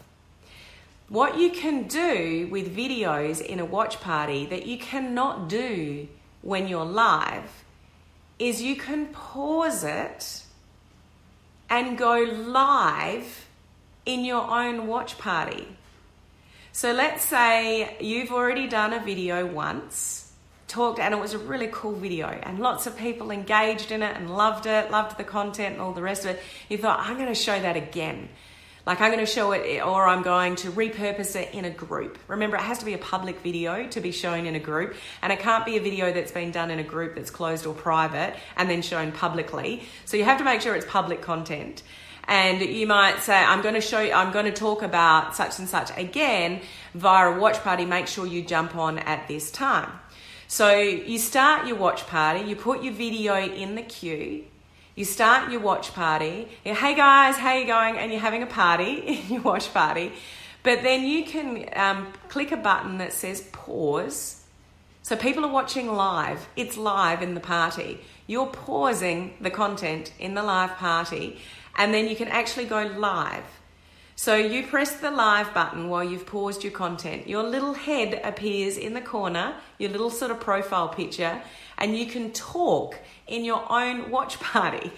What 1.09 1.39
you 1.39 1.51
can 1.51 1.87
do 1.87 2.49
with 2.51 2.77
videos 2.77 3.41
in 3.41 3.61
a 3.61 3.65
watch 3.65 4.01
party 4.01 4.47
that 4.47 4.67
you 4.67 4.77
cannot 4.77 5.49
do 5.49 6.09
when 6.43 6.67
you're 6.67 6.85
live 6.85 7.65
is 8.41 8.61
you 8.61 8.75
can 8.75 9.07
pause 9.07 9.85
it 9.85 10.43
and 11.71 11.97
go 11.97 12.19
live 12.19 13.47
in 14.05 14.25
your 14.25 14.51
own 14.51 14.89
watch 14.89 15.17
party. 15.17 15.69
So 16.73 16.93
let's 16.93 17.25
say 17.25 17.97
you've 18.01 18.33
already 18.33 18.67
done 18.67 18.93
a 18.93 19.03
video 19.03 19.47
once, 19.47 20.33
talked, 20.67 20.99
and 20.99 21.15
it 21.15 21.21
was 21.21 21.35
a 21.35 21.39
really 21.39 21.69
cool 21.73 21.95
video, 21.95 22.27
and 22.27 22.59
lots 22.59 22.87
of 22.87 22.97
people 22.97 23.31
engaged 23.31 23.93
in 23.93 24.03
it 24.03 24.17
and 24.17 24.37
loved 24.37 24.67
it, 24.67 24.91
loved 24.91 25.17
the 25.19 25.25
content 25.25 25.75
and 25.75 25.83
all 25.83 25.93
the 25.93 26.03
rest 26.03 26.25
of 26.25 26.33
it. 26.33 26.43
You 26.69 26.79
thought, 26.79 27.01
I'm 27.01 27.17
going 27.17 27.29
to 27.29 27.35
show 27.35 27.59
that 27.59 27.77
again. 27.77 28.29
Like 28.87 29.01
I'm 29.01 29.11
going 29.11 29.25
to 29.25 29.31
show 29.31 29.51
it 29.51 29.83
or 29.83 30.07
I'm 30.07 30.23
going 30.23 30.55
to 30.57 30.71
repurpose 30.71 31.35
it 31.35 31.53
in 31.53 31.65
a 31.65 31.71
group. 31.71 32.19
Remember, 32.29 32.57
it 32.57 32.63
has 32.63 32.79
to 32.79 32.85
be 32.85 32.95
a 32.95 32.99
public 32.99 33.41
video 33.41 33.89
to 33.89 34.01
be 34.01 34.13
shown 34.13 34.47
in 34.47 34.55
a 34.55 34.61
group, 34.61 34.95
and 35.23 35.33
it 35.33 35.41
can't 35.41 35.67
be 35.67 35.77
a 35.77 35.81
video 35.81 36.13
that's 36.13 36.31
been 36.31 36.53
done 36.53 36.71
in 36.71 36.79
a 36.79 36.85
group 36.85 37.17
that's 37.17 37.31
closed 37.31 37.67
or 37.67 37.75
private 37.75 38.37
and 38.57 38.71
then 38.71 38.83
shown 38.83 39.11
publicly. 39.11 39.83
So 40.05 40.17
you 40.17 40.23
have 40.23 40.39
to 40.39 40.45
make 40.45 40.61
sure 40.61 40.77
it's 40.77 40.87
public 40.87 41.21
content. 41.21 41.83
And 42.29 42.61
you 42.61 42.87
might 42.87 43.21
say, 43.23 43.37
I'm 43.37 43.61
going 43.63 43.75
to 43.75 43.81
show 43.81 44.01
you, 44.01 44.13
I'm 44.13 44.33
going 44.33 44.47
to 44.47 44.53
talk 44.53 44.83
about 44.83 45.37
such 45.37 45.59
and 45.59 45.69
such 45.69 45.97
again 45.97 46.61
via 46.95 47.33
a 47.33 47.39
watch 47.39 47.59
party. 47.61 47.85
Make 47.85 48.07
sure 48.07 48.27
you 48.27 48.43
jump 48.43 48.77
on 48.77 48.99
at 48.99 49.27
this 49.27 49.51
time. 49.51 49.91
So 50.49 50.71
you 50.79 51.19
start 51.19 51.67
your 51.67 51.77
watch 51.77 52.07
party, 52.07 52.49
you 52.49 52.55
put 52.55 52.85
your 52.85 52.95
video 52.95 53.37
in 53.37 53.75
the 53.75 53.83
queue, 53.83 54.45
you 54.97 55.05
start 55.05 55.53
your 55.53 55.61
watch 55.61 55.93
party. 55.93 56.49
hey 56.65 56.95
guys, 56.95 57.37
how 57.37 57.55
you 57.55 57.67
going? 57.67 57.99
And 57.99 58.11
you're 58.11 58.21
having 58.21 58.43
a 58.43 58.47
party 58.47 58.95
in 59.07 59.35
your 59.35 59.43
watch 59.43 59.73
party. 59.73 60.11
But 60.63 60.83
then 60.83 61.07
you 61.07 61.25
can 61.25 61.69
um, 61.77 62.13
click 62.29 62.51
a 62.51 62.57
button 62.57 62.99
that 62.99 63.13
says 63.13 63.43
pause. 63.53 64.43
So 65.03 65.15
people 65.15 65.45
are 65.45 65.53
watching 65.53 65.93
live. 65.93 66.49
It's 66.57 66.79
live 66.79 67.23
in 67.23 67.35
the 67.35 67.41
party. 67.41 68.01
You're 68.27 68.47
pausing 68.47 69.37
the 69.41 69.51
content 69.51 70.13
in 70.19 70.35
the 70.35 70.43
live 70.43 70.77
party, 70.79 71.39
and 71.77 71.95
then 71.95 72.09
you 72.09 72.17
can 72.17 72.29
actually 72.29 72.65
go 72.65 72.83
live. 72.97 73.45
So 74.17 74.35
you 74.35 74.67
press 74.67 74.97
the 74.97 75.11
live 75.11 75.53
button 75.53 75.91
while 75.91 76.03
you've 76.03 76.25
paused 76.25 76.65
your 76.65 76.73
content. 76.73 77.29
Your 77.29 77.43
little 77.43 77.75
head 77.75 78.19
appears 78.25 78.79
in 78.79 78.95
the 78.95 79.03
corner, 79.03 79.55
your 79.79 79.91
little 79.91 80.11
sort 80.11 80.31
of 80.31 80.41
profile 80.41 80.89
picture, 80.89 81.43
and 81.79 81.97
you 81.97 82.07
can 82.07 82.33
talk 82.33 82.99
in 83.27 83.45
your 83.45 83.71
own 83.71 84.11
watch 84.11 84.39
party. 84.41 84.93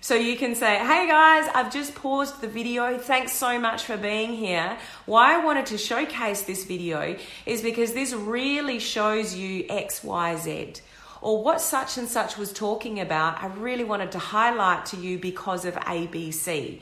So 0.00 0.14
you 0.14 0.36
can 0.36 0.54
say, 0.54 0.76
hey 0.76 1.06
guys, 1.06 1.48
I've 1.54 1.72
just 1.72 1.94
paused 1.94 2.42
the 2.42 2.46
video. 2.46 2.98
Thanks 2.98 3.32
so 3.32 3.58
much 3.58 3.84
for 3.84 3.96
being 3.96 4.34
here. 4.34 4.76
Why 5.06 5.34
I 5.34 5.42
wanted 5.42 5.64
to 5.66 5.78
showcase 5.78 6.42
this 6.42 6.64
video 6.64 7.16
is 7.46 7.62
because 7.62 7.94
this 7.94 8.12
really 8.12 8.78
shows 8.78 9.34
you 9.34 9.64
X, 9.70 10.04
Y, 10.04 10.36
Z. 10.36 10.74
Or 11.22 11.42
what 11.42 11.62
such 11.62 11.96
and 11.96 12.06
such 12.06 12.36
was 12.36 12.52
talking 12.52 13.00
about, 13.00 13.42
I 13.42 13.46
really 13.46 13.84
wanted 13.84 14.12
to 14.12 14.18
highlight 14.18 14.84
to 14.86 14.98
you 14.98 15.18
because 15.18 15.64
of 15.64 15.72
ABC. 15.76 16.80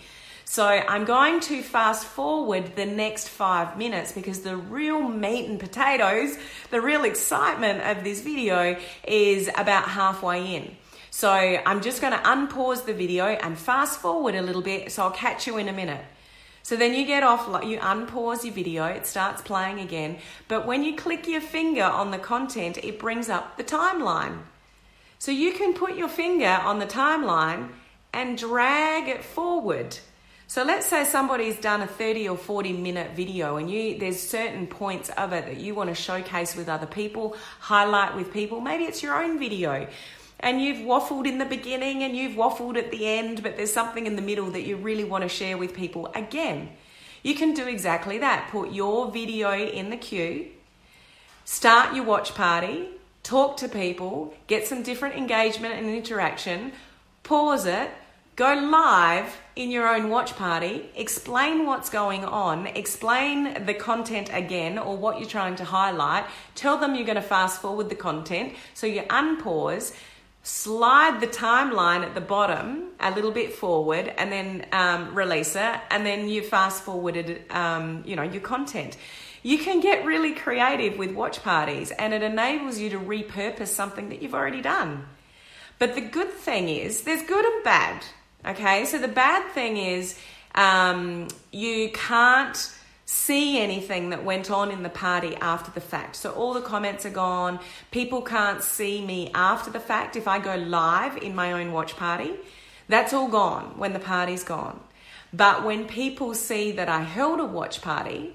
So 0.53 0.67
I'm 0.67 1.07
going 1.07 1.41
to 1.49 1.63
fast 1.63 2.05
forward 2.05 2.77
the 2.77 2.85
next 2.85 3.31
five 3.31 3.79
minutes 3.79 4.13
because 4.13 4.41
the 4.41 4.55
real 4.55 5.01
meat 5.01 5.49
and 5.49 5.59
potatoes, 5.59 6.37
the 6.71 6.79
real 6.79 7.05
excitement 7.05 7.81
of 7.81 8.05
this 8.05 8.21
video 8.21 8.79
is 9.09 9.49
about 9.57 9.89
halfway 9.89 10.55
in. 10.55 10.77
So 11.11 11.31
I'm 11.31 11.81
just 11.81 12.03
going 12.03 12.13
to 12.13 12.19
unpause 12.19 12.85
the 12.85 12.93
video 12.93 13.29
and 13.29 13.59
fast 13.59 13.99
forward 14.01 14.35
a 14.35 14.43
little 14.43 14.61
bit. 14.61 14.93
So 14.93 15.05
I'll 15.05 15.11
catch 15.11 15.47
you 15.47 15.57
in 15.57 15.71
a 15.71 15.73
minute. 15.73 16.05
So 16.63 16.77
then 16.77 16.93
you 16.93 17.07
get 17.07 17.23
off, 17.23 17.49
you 17.65 17.79
unpause 17.79 18.45
your 18.45 18.53
video, 18.53 18.85
it 18.85 19.07
starts 19.07 19.41
playing 19.41 19.81
again. 19.81 20.19
But 20.49 20.67
when 20.67 20.85
you 20.85 20.97
click 20.97 21.27
your 21.27 21.41
finger 21.41 21.85
on 21.85 22.11
the 22.11 22.19
content, 22.19 22.77
it 22.77 22.99
brings 22.99 23.31
up 23.31 23.57
the 23.57 23.65
timeline. 23.65 24.41
So 25.19 25.33
you 25.33 25.55
can 25.55 25.73
put 25.73 25.97
your 25.97 26.09
finger 26.09 26.61
on 26.63 26.79
the 26.79 26.85
timeline 26.85 27.71
and 28.13 28.37
drag 28.37 29.09
it 29.09 29.25
forward. 29.25 29.97
So 30.53 30.65
let's 30.65 30.87
say 30.87 31.05
somebody's 31.05 31.57
done 31.57 31.81
a 31.81 31.87
30 31.87 32.29
or 32.29 32.37
40 32.37 32.75
minute 32.75 33.13
video 33.17 33.57
and 33.57 33.71
you 33.71 33.99
there's 33.99 34.21
certain 34.21 34.67
points 34.67 35.09
of 35.09 35.33
it 35.33 35.47
that 35.47 35.57
you 35.57 35.75
want 35.75 35.89
to 35.89 35.95
showcase 35.95 36.55
with 36.55 36.69
other 36.69 36.85
people, 36.85 37.39
highlight 37.59 38.15
with 38.15 38.35
people. 38.35 38.61
Maybe 38.61 38.85
it's 38.85 39.03
your 39.03 39.15
own 39.15 39.39
video 39.39 39.89
and 40.41 40.61
you've 40.61 40.87
waffled 40.87 41.27
in 41.27 41.39
the 41.39 41.47
beginning 41.47 42.03
and 42.03 42.15
you've 42.15 42.37
waffled 42.37 42.77
at 42.77 42.91
the 42.91 43.09
end, 43.09 43.43
but 43.43 43.57
there's 43.57 43.73
something 43.73 44.07
in 44.07 44.15
the 44.15 44.21
middle 44.21 44.51
that 44.51 44.65
you 44.65 44.77
really 44.77 45.05
want 45.05 45.23
to 45.23 45.29
share 45.29 45.57
with 45.57 45.73
people 45.75 46.13
again. 46.15 46.69
You 47.23 47.35
can 47.35 47.55
do 47.55 47.67
exactly 47.67 48.19
that. 48.19 48.51
Put 48.51 48.73
your 48.73 49.11
video 49.11 49.55
in 49.55 49.89
the 49.89 49.97
queue, 49.97 50.49
start 51.47 51.95
your 51.95 52.05
watch 52.05 52.35
party, 52.35 52.91
talk 53.23 53.57
to 53.57 53.69
people, 53.71 54.35
get 54.49 54.67
some 54.67 54.83
different 54.83 55.15
engagement 55.15 55.77
and 55.77 55.89
interaction, 55.89 56.73
pause 57.23 57.65
it, 57.65 57.91
Go 58.35 58.55
live 58.55 59.39
in 59.57 59.71
your 59.71 59.87
own 59.87 60.09
watch 60.09 60.35
party, 60.37 60.89
explain 60.97 61.67
what's 61.67 61.91
going 61.91 62.25
on, 62.25 62.67
explain 62.67 63.67
the 63.67 63.75
content 63.75 64.31
again 64.33 64.79
or 64.79 64.97
what 64.97 65.21
you're 65.21 65.29
trying 65.29 65.57
to 65.57 65.67
highlight. 65.67 66.25
Tell 66.55 66.79
them 66.79 66.95
you're 66.95 67.05
going 67.05 67.17
to 67.17 67.21
fast 67.21 67.61
forward 67.61 67.91
the 67.91 67.95
content. 67.95 68.55
So 68.73 68.87
you 68.87 69.03
unpause, 69.03 69.95
slide 70.43 71.21
the 71.21 71.27
timeline 71.27 72.05
at 72.05 72.15
the 72.15 72.23
bottom 72.23 72.93
a 73.01 73.11
little 73.11 73.33
bit 73.33 73.53
forward, 73.53 74.09
and 74.17 74.33
then 74.33 74.65
um, 74.73 75.15
release 75.15 75.55
it, 75.55 75.81
and 75.91 76.07
then 76.07 76.27
you 76.27 76.41
fast 76.41 76.85
forwarded, 76.85 77.45
um, 77.53 78.03
you 78.07 78.17
know, 78.17 78.23
your 78.23 78.41
content. 78.41 78.97
You 79.43 79.59
can 79.59 79.81
get 79.81 80.07
really 80.07 80.33
creative 80.33 80.97
with 80.97 81.13
watch 81.13 81.43
parties, 81.43 81.91
and 81.91 82.15
it 82.15 82.23
enables 82.23 82.79
you 82.79 82.89
to 82.91 82.99
repurpose 82.99 83.69
something 83.69 84.09
that 84.09 84.23
you've 84.23 84.35
already 84.35 84.63
done. 84.63 85.05
But 85.79 85.95
the 85.97 86.01
good 86.01 86.31
thing 86.31 86.71
is, 86.71 87.03
there's 87.03 87.23
good 87.25 87.45
and 87.45 87.63
bad. 87.63 88.03
Okay, 88.45 88.87
so 88.87 88.99
the 88.99 89.07
bad 89.07 89.53
thing 89.53 89.77
is 89.77 90.19
um, 90.57 91.29
you 91.53 91.91
can't 91.95 92.73
see 93.05 93.61
anything 93.61 94.11
that 94.11 94.25
went 94.25 94.51
on 94.51 94.71
in 94.73 94.83
the 94.83 94.89
party 94.89 95.37
after 95.37 95.71
the 95.71 95.81
fact. 95.81 96.17
So 96.17 96.33
all 96.33 96.53
the 96.53 96.61
comments 96.61 97.07
are 97.07 97.11
gone. 97.11 97.61
People 97.93 98.21
can't 98.21 98.63
see 98.63 99.05
me 99.05 99.31
after 99.33 99.71
the 99.71 99.79
fact 99.79 100.17
if 100.17 100.27
I 100.27 100.41
go 100.41 100.57
live 100.57 101.19
in 101.19 101.37
my 101.37 101.53
own 101.53 101.73
watch 101.73 101.97
party. 101.97 102.35
That's 102.89 103.13
all 103.13 103.29
gone 103.29 103.79
when 103.79 103.93
the 103.93 104.01
party's 104.01 104.43
gone. 104.43 104.81
But 105.33 105.65
when 105.65 105.87
people 105.87 106.35
see 106.35 106.73
that 106.73 106.89
I 106.89 107.03
held 107.03 107.39
a 107.39 107.45
watch 107.45 107.81
party, 107.81 108.35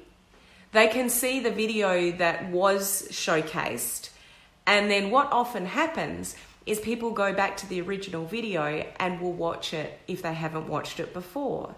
they 0.72 0.88
can 0.88 1.10
see 1.10 1.42
the 1.42 1.52
video 1.52 2.12
that 2.12 2.50
was 2.50 3.08
showcased. 3.12 4.10
And 4.66 4.90
then 4.90 5.12
what 5.12 5.32
often 5.32 5.66
happens 5.66 6.36
is 6.68 6.80
people 6.80 7.12
go 7.12 7.34
back 7.34 7.58
to 7.58 7.68
the 7.68 7.82
original 7.82 8.26
video 8.26 8.86
and 9.00 9.22
will 9.22 9.34
watch 9.34 9.74
it 9.74 10.00
if 10.08 10.22
they 10.22 10.34
haven't 10.34 10.68
watched 10.68 11.00
it 11.00 11.14
before. 11.14 11.76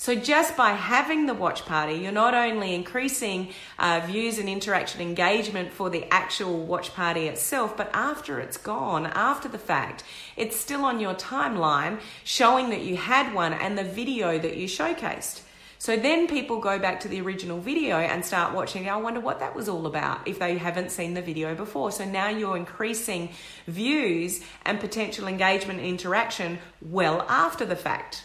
So, 0.00 0.14
just 0.14 0.56
by 0.56 0.70
having 0.70 1.26
the 1.26 1.34
watch 1.34 1.64
party, 1.64 1.94
you're 1.94 2.12
not 2.12 2.32
only 2.32 2.72
increasing 2.72 3.48
uh, 3.80 4.00
views 4.06 4.38
and 4.38 4.48
interaction 4.48 5.00
engagement 5.00 5.72
for 5.72 5.90
the 5.90 6.04
actual 6.14 6.64
watch 6.64 6.94
party 6.94 7.26
itself, 7.26 7.76
but 7.76 7.90
after 7.92 8.38
it's 8.38 8.56
gone, 8.56 9.06
after 9.06 9.48
the 9.48 9.58
fact, 9.58 10.04
it's 10.36 10.56
still 10.56 10.84
on 10.84 11.00
your 11.00 11.14
timeline 11.14 11.98
showing 12.22 12.70
that 12.70 12.82
you 12.82 12.96
had 12.96 13.34
one 13.34 13.52
and 13.52 13.76
the 13.76 13.82
video 13.82 14.38
that 14.38 14.56
you 14.56 14.68
showcased. 14.68 15.40
So 15.78 15.96
then 15.96 16.26
people 16.26 16.58
go 16.58 16.78
back 16.78 17.00
to 17.00 17.08
the 17.08 17.20
original 17.20 17.60
video 17.60 17.96
and 17.98 18.24
start 18.24 18.52
watching. 18.52 18.88
I 18.88 18.96
wonder 18.96 19.20
what 19.20 19.38
that 19.38 19.54
was 19.54 19.68
all 19.68 19.86
about 19.86 20.26
if 20.26 20.40
they 20.40 20.58
haven't 20.58 20.90
seen 20.90 21.14
the 21.14 21.22
video 21.22 21.54
before. 21.54 21.92
So 21.92 22.04
now 22.04 22.28
you're 22.28 22.56
increasing 22.56 23.30
views 23.66 24.40
and 24.64 24.80
potential 24.80 25.28
engagement 25.28 25.78
and 25.78 25.88
interaction 25.88 26.58
well 26.82 27.22
after 27.28 27.64
the 27.64 27.76
fact. 27.76 28.24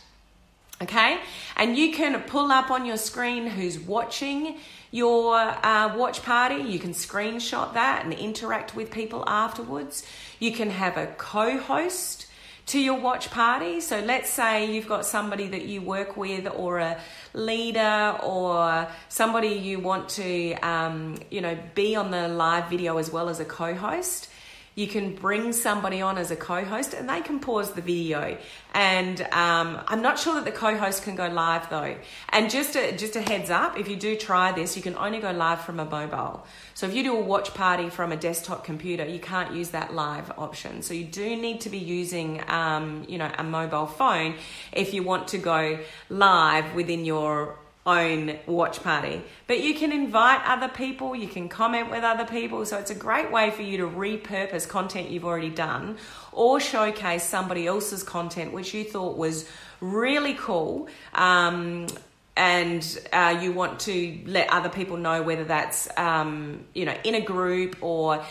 Okay? 0.81 1.19
And 1.55 1.77
you 1.77 1.93
can 1.93 2.19
pull 2.23 2.51
up 2.51 2.71
on 2.71 2.87
your 2.87 2.97
screen 2.97 3.45
who's 3.45 3.77
watching 3.79 4.57
your 4.89 5.35
uh, 5.35 5.95
watch 5.95 6.23
party. 6.23 6.55
You 6.55 6.79
can 6.79 6.93
screenshot 6.93 7.75
that 7.75 8.03
and 8.03 8.13
interact 8.13 8.75
with 8.75 8.89
people 8.89 9.23
afterwards. 9.27 10.05
You 10.39 10.51
can 10.53 10.71
have 10.71 10.97
a 10.97 11.07
co 11.17 11.59
host 11.59 12.25
to 12.65 12.79
your 12.79 12.99
watch 12.99 13.29
party. 13.29 13.81
So 13.81 13.99
let's 13.99 14.29
say 14.29 14.73
you've 14.73 14.87
got 14.87 15.05
somebody 15.05 15.47
that 15.47 15.65
you 15.65 15.81
work 15.81 16.15
with 16.15 16.47
or 16.47 16.79
a 16.79 16.99
leader 17.33 18.17
or 18.23 18.87
somebody 19.09 19.49
you 19.49 19.79
want 19.79 20.09
to, 20.09 20.53
um, 20.55 21.17
you 21.29 21.41
know, 21.41 21.57
be 21.75 21.95
on 21.95 22.11
the 22.11 22.27
live 22.27 22.69
video 22.69 22.97
as 22.97 23.11
well 23.11 23.29
as 23.29 23.39
a 23.39 23.45
co-host. 23.45 24.29
You 24.75 24.87
can 24.87 25.15
bring 25.15 25.53
somebody 25.53 26.01
on 26.01 26.17
as 26.17 26.31
a 26.31 26.35
co 26.35 26.63
host 26.63 26.93
and 26.93 27.07
they 27.07 27.21
can 27.21 27.39
pause 27.39 27.73
the 27.73 27.81
video. 27.81 28.37
And 28.73 29.21
um, 29.31 29.81
I'm 29.87 30.01
not 30.01 30.17
sure 30.17 30.35
that 30.35 30.45
the 30.45 30.51
co 30.51 30.75
host 30.77 31.03
can 31.03 31.15
go 31.15 31.27
live 31.27 31.69
though. 31.69 31.95
And 32.29 32.49
just 32.49 32.75
a, 32.75 32.95
just 32.95 33.15
a 33.15 33.21
heads 33.21 33.49
up 33.49 33.77
if 33.77 33.87
you 33.87 33.95
do 33.95 34.15
try 34.15 34.51
this, 34.51 34.75
you 34.75 34.81
can 34.81 34.95
only 34.95 35.19
go 35.19 35.31
live 35.31 35.61
from 35.61 35.79
a 35.79 35.85
mobile. 35.85 36.45
So 36.73 36.87
if 36.87 36.93
you 36.95 37.03
do 37.03 37.15
a 37.15 37.21
watch 37.21 37.53
party 37.53 37.89
from 37.89 38.11
a 38.11 38.17
desktop 38.17 38.63
computer, 38.63 39.05
you 39.05 39.19
can't 39.19 39.53
use 39.53 39.69
that 39.69 39.93
live 39.93 40.31
option. 40.37 40.81
So 40.81 40.93
you 40.93 41.05
do 41.05 41.35
need 41.35 41.61
to 41.61 41.69
be 41.69 41.77
using, 41.77 42.41
um, 42.49 43.05
you 43.07 43.17
know, 43.17 43.31
a 43.37 43.43
mobile 43.43 43.85
phone 43.87 44.35
if 44.71 44.93
you 44.93 45.03
want 45.03 45.27
to 45.29 45.37
go 45.37 45.79
live 46.09 46.73
within 46.73 47.05
your 47.05 47.57
own 47.85 48.39
watch 48.45 48.81
party. 48.81 49.21
But 49.47 49.61
you 49.61 49.73
can 49.73 49.91
invite 49.91 50.41
other 50.45 50.69
people, 50.69 51.15
you 51.15 51.27
can 51.27 51.49
comment 51.49 51.91
with 51.91 52.03
other 52.03 52.25
people. 52.25 52.65
So 52.65 52.77
it's 52.77 52.91
a 52.91 52.95
great 52.95 53.31
way 53.31 53.51
for 53.51 53.61
you 53.61 53.77
to 53.77 53.87
repurpose 53.87 54.67
content 54.67 55.09
you've 55.09 55.25
already 55.25 55.49
done 55.49 55.97
or 56.31 56.59
showcase 56.59 57.23
somebody 57.23 57.67
else's 57.67 58.03
content 58.03 58.53
which 58.53 58.73
you 58.73 58.83
thought 58.83 59.17
was 59.17 59.49
really 59.81 60.33
cool. 60.35 60.87
Um, 61.13 61.87
and 62.35 62.99
uh, 63.11 63.37
you 63.41 63.51
want 63.51 63.81
to 63.81 64.19
let 64.25 64.49
other 64.49 64.69
people 64.69 64.97
know 64.97 65.21
whether 65.21 65.43
that's 65.43 65.87
um, 65.97 66.65
you 66.73 66.85
know 66.85 66.95
in 67.03 67.13
a 67.13 67.21
group 67.21 67.75
or 67.81 68.25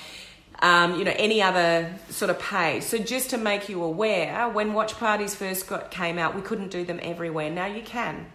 um, 0.60 0.98
you 0.98 1.04
know 1.04 1.14
any 1.16 1.40
other 1.40 1.94
sort 2.08 2.30
of 2.30 2.38
page. 2.40 2.82
So 2.82 2.98
just 2.98 3.30
to 3.30 3.38
make 3.38 3.68
you 3.68 3.82
aware, 3.82 4.48
when 4.48 4.72
watch 4.72 4.94
parties 4.94 5.36
first 5.36 5.68
got, 5.68 5.90
came 5.90 6.18
out, 6.18 6.34
we 6.34 6.42
couldn't 6.42 6.70
do 6.70 6.84
them 6.84 6.98
everywhere. 7.02 7.48
Now 7.50 7.66
you 7.66 7.82
can. 7.82 8.26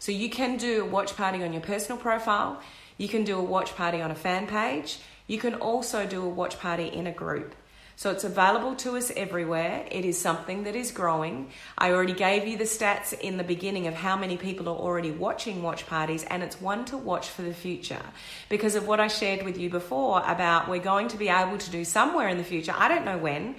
So 0.00 0.12
you 0.12 0.30
can 0.30 0.56
do 0.56 0.82
a 0.82 0.86
watch 0.86 1.14
party 1.14 1.44
on 1.44 1.52
your 1.52 1.62
personal 1.62 1.98
profile, 1.98 2.60
you 2.96 3.06
can 3.06 3.22
do 3.22 3.38
a 3.38 3.42
watch 3.42 3.76
party 3.76 4.00
on 4.00 4.10
a 4.10 4.14
fan 4.14 4.46
page, 4.46 4.98
you 5.26 5.38
can 5.38 5.54
also 5.54 6.06
do 6.06 6.22
a 6.22 6.28
watch 6.28 6.58
party 6.58 6.86
in 6.86 7.06
a 7.06 7.12
group. 7.12 7.54
So 7.96 8.10
it's 8.10 8.24
available 8.24 8.76
to 8.76 8.96
us 8.96 9.12
everywhere. 9.14 9.86
It 9.90 10.06
is 10.06 10.18
something 10.18 10.64
that 10.64 10.74
is 10.74 10.90
growing. 10.90 11.50
I 11.76 11.90
already 11.90 12.14
gave 12.14 12.48
you 12.48 12.56
the 12.56 12.64
stats 12.64 13.12
in 13.12 13.36
the 13.36 13.44
beginning 13.44 13.88
of 13.88 13.94
how 13.94 14.16
many 14.16 14.38
people 14.38 14.70
are 14.70 14.76
already 14.76 15.10
watching 15.10 15.62
watch 15.62 15.86
parties, 15.86 16.24
and 16.24 16.42
it's 16.42 16.58
one 16.62 16.86
to 16.86 16.96
watch 16.96 17.28
for 17.28 17.42
the 17.42 17.52
future 17.52 18.02
because 18.48 18.74
of 18.74 18.86
what 18.86 19.00
I 19.00 19.08
shared 19.08 19.42
with 19.42 19.58
you 19.58 19.68
before 19.68 20.22
about 20.26 20.66
we're 20.66 20.78
going 20.78 21.08
to 21.08 21.18
be 21.18 21.28
able 21.28 21.58
to 21.58 21.70
do 21.70 21.84
somewhere 21.84 22.28
in 22.30 22.38
the 22.38 22.44
future. 22.44 22.72
I 22.74 22.88
don't 22.88 23.04
know 23.04 23.18
when 23.18 23.56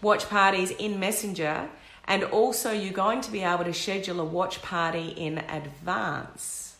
watch 0.00 0.28
parties 0.28 0.70
in 0.70 1.00
Messenger, 1.00 1.68
and 2.12 2.24
also 2.24 2.70
you're 2.70 2.92
going 2.92 3.22
to 3.22 3.32
be 3.32 3.40
able 3.40 3.64
to 3.64 3.72
schedule 3.72 4.20
a 4.20 4.24
watch 4.24 4.60
party 4.60 5.14
in 5.16 5.38
advance. 5.38 6.76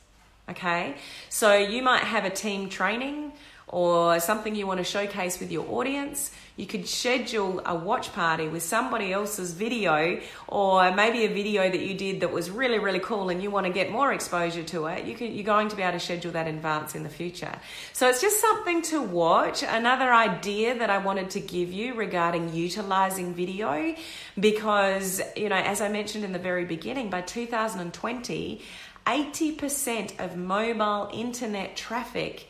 Okay, 0.51 0.97
so 1.31 1.55
you 1.55 1.83
might 1.83 2.03
have 2.03 2.27
a 2.27 2.31
team 2.31 2.69
training 2.69 3.33
or 3.73 4.21
something 4.21 4.55
you 4.55 4.67
want 4.67 4.77
to 4.77 4.85
showcase 4.85 5.41
with 5.41 5.51
your 5.51 5.67
audience, 5.71 6.31
you 6.57 6.67
could 6.67 6.87
schedule 6.87 7.63
a 7.65 7.75
watch 7.75 8.13
party 8.13 8.47
with 8.47 8.63
somebody 8.63 9.11
else's 9.15 9.55
video 9.55 10.21
or 10.47 10.95
maybe 10.95 11.25
a 11.25 11.29
video 11.33 11.63
that 11.71 11.81
you 11.81 11.95
did 11.95 12.21
that 12.21 12.31
was 12.31 12.51
really, 12.51 12.79
really 12.79 12.99
cool 12.99 13.31
and 13.31 13.43
you 13.43 13.51
want 13.51 13.65
to 13.67 13.73
get 13.73 13.91
more 13.91 14.13
exposure 14.13 14.63
to 14.63 14.85
it. 14.89 15.07
You 15.07 15.15
can, 15.15 15.33
you're 15.33 15.45
going 15.45 15.71
to 15.71 15.77
be 15.77 15.81
able 15.81 15.99
to 15.99 16.05
schedule 16.05 16.33
that 16.33 16.47
in 16.47 16.57
advance 16.57 16.95
in 16.95 17.03
the 17.03 17.09
future. 17.09 17.59
So 17.95 18.11
it's 18.11 18.21
just 18.21 18.43
something 18.43 18.83
to 18.83 19.01
watch. 19.01 19.63
Another 19.63 20.13
idea 20.13 20.79
that 20.79 20.91
I 20.91 20.99
wanted 20.99 21.31
to 21.31 21.41
give 21.41 21.73
you 21.73 21.95
regarding 21.95 22.53
utilizing 22.53 23.33
video 23.33 23.95
because, 24.39 25.23
you 25.35 25.49
know, 25.49 25.57
as 25.57 25.81
I 25.81 25.89
mentioned 25.89 26.25
in 26.25 26.33
the 26.33 26.39
very 26.39 26.67
beginning, 26.67 27.09
by 27.09 27.23
2020, 27.23 28.61
80% 29.07 30.21
of 30.21 30.37
mobile 30.37 31.09
internet 31.11 31.75
traffic 31.75 32.47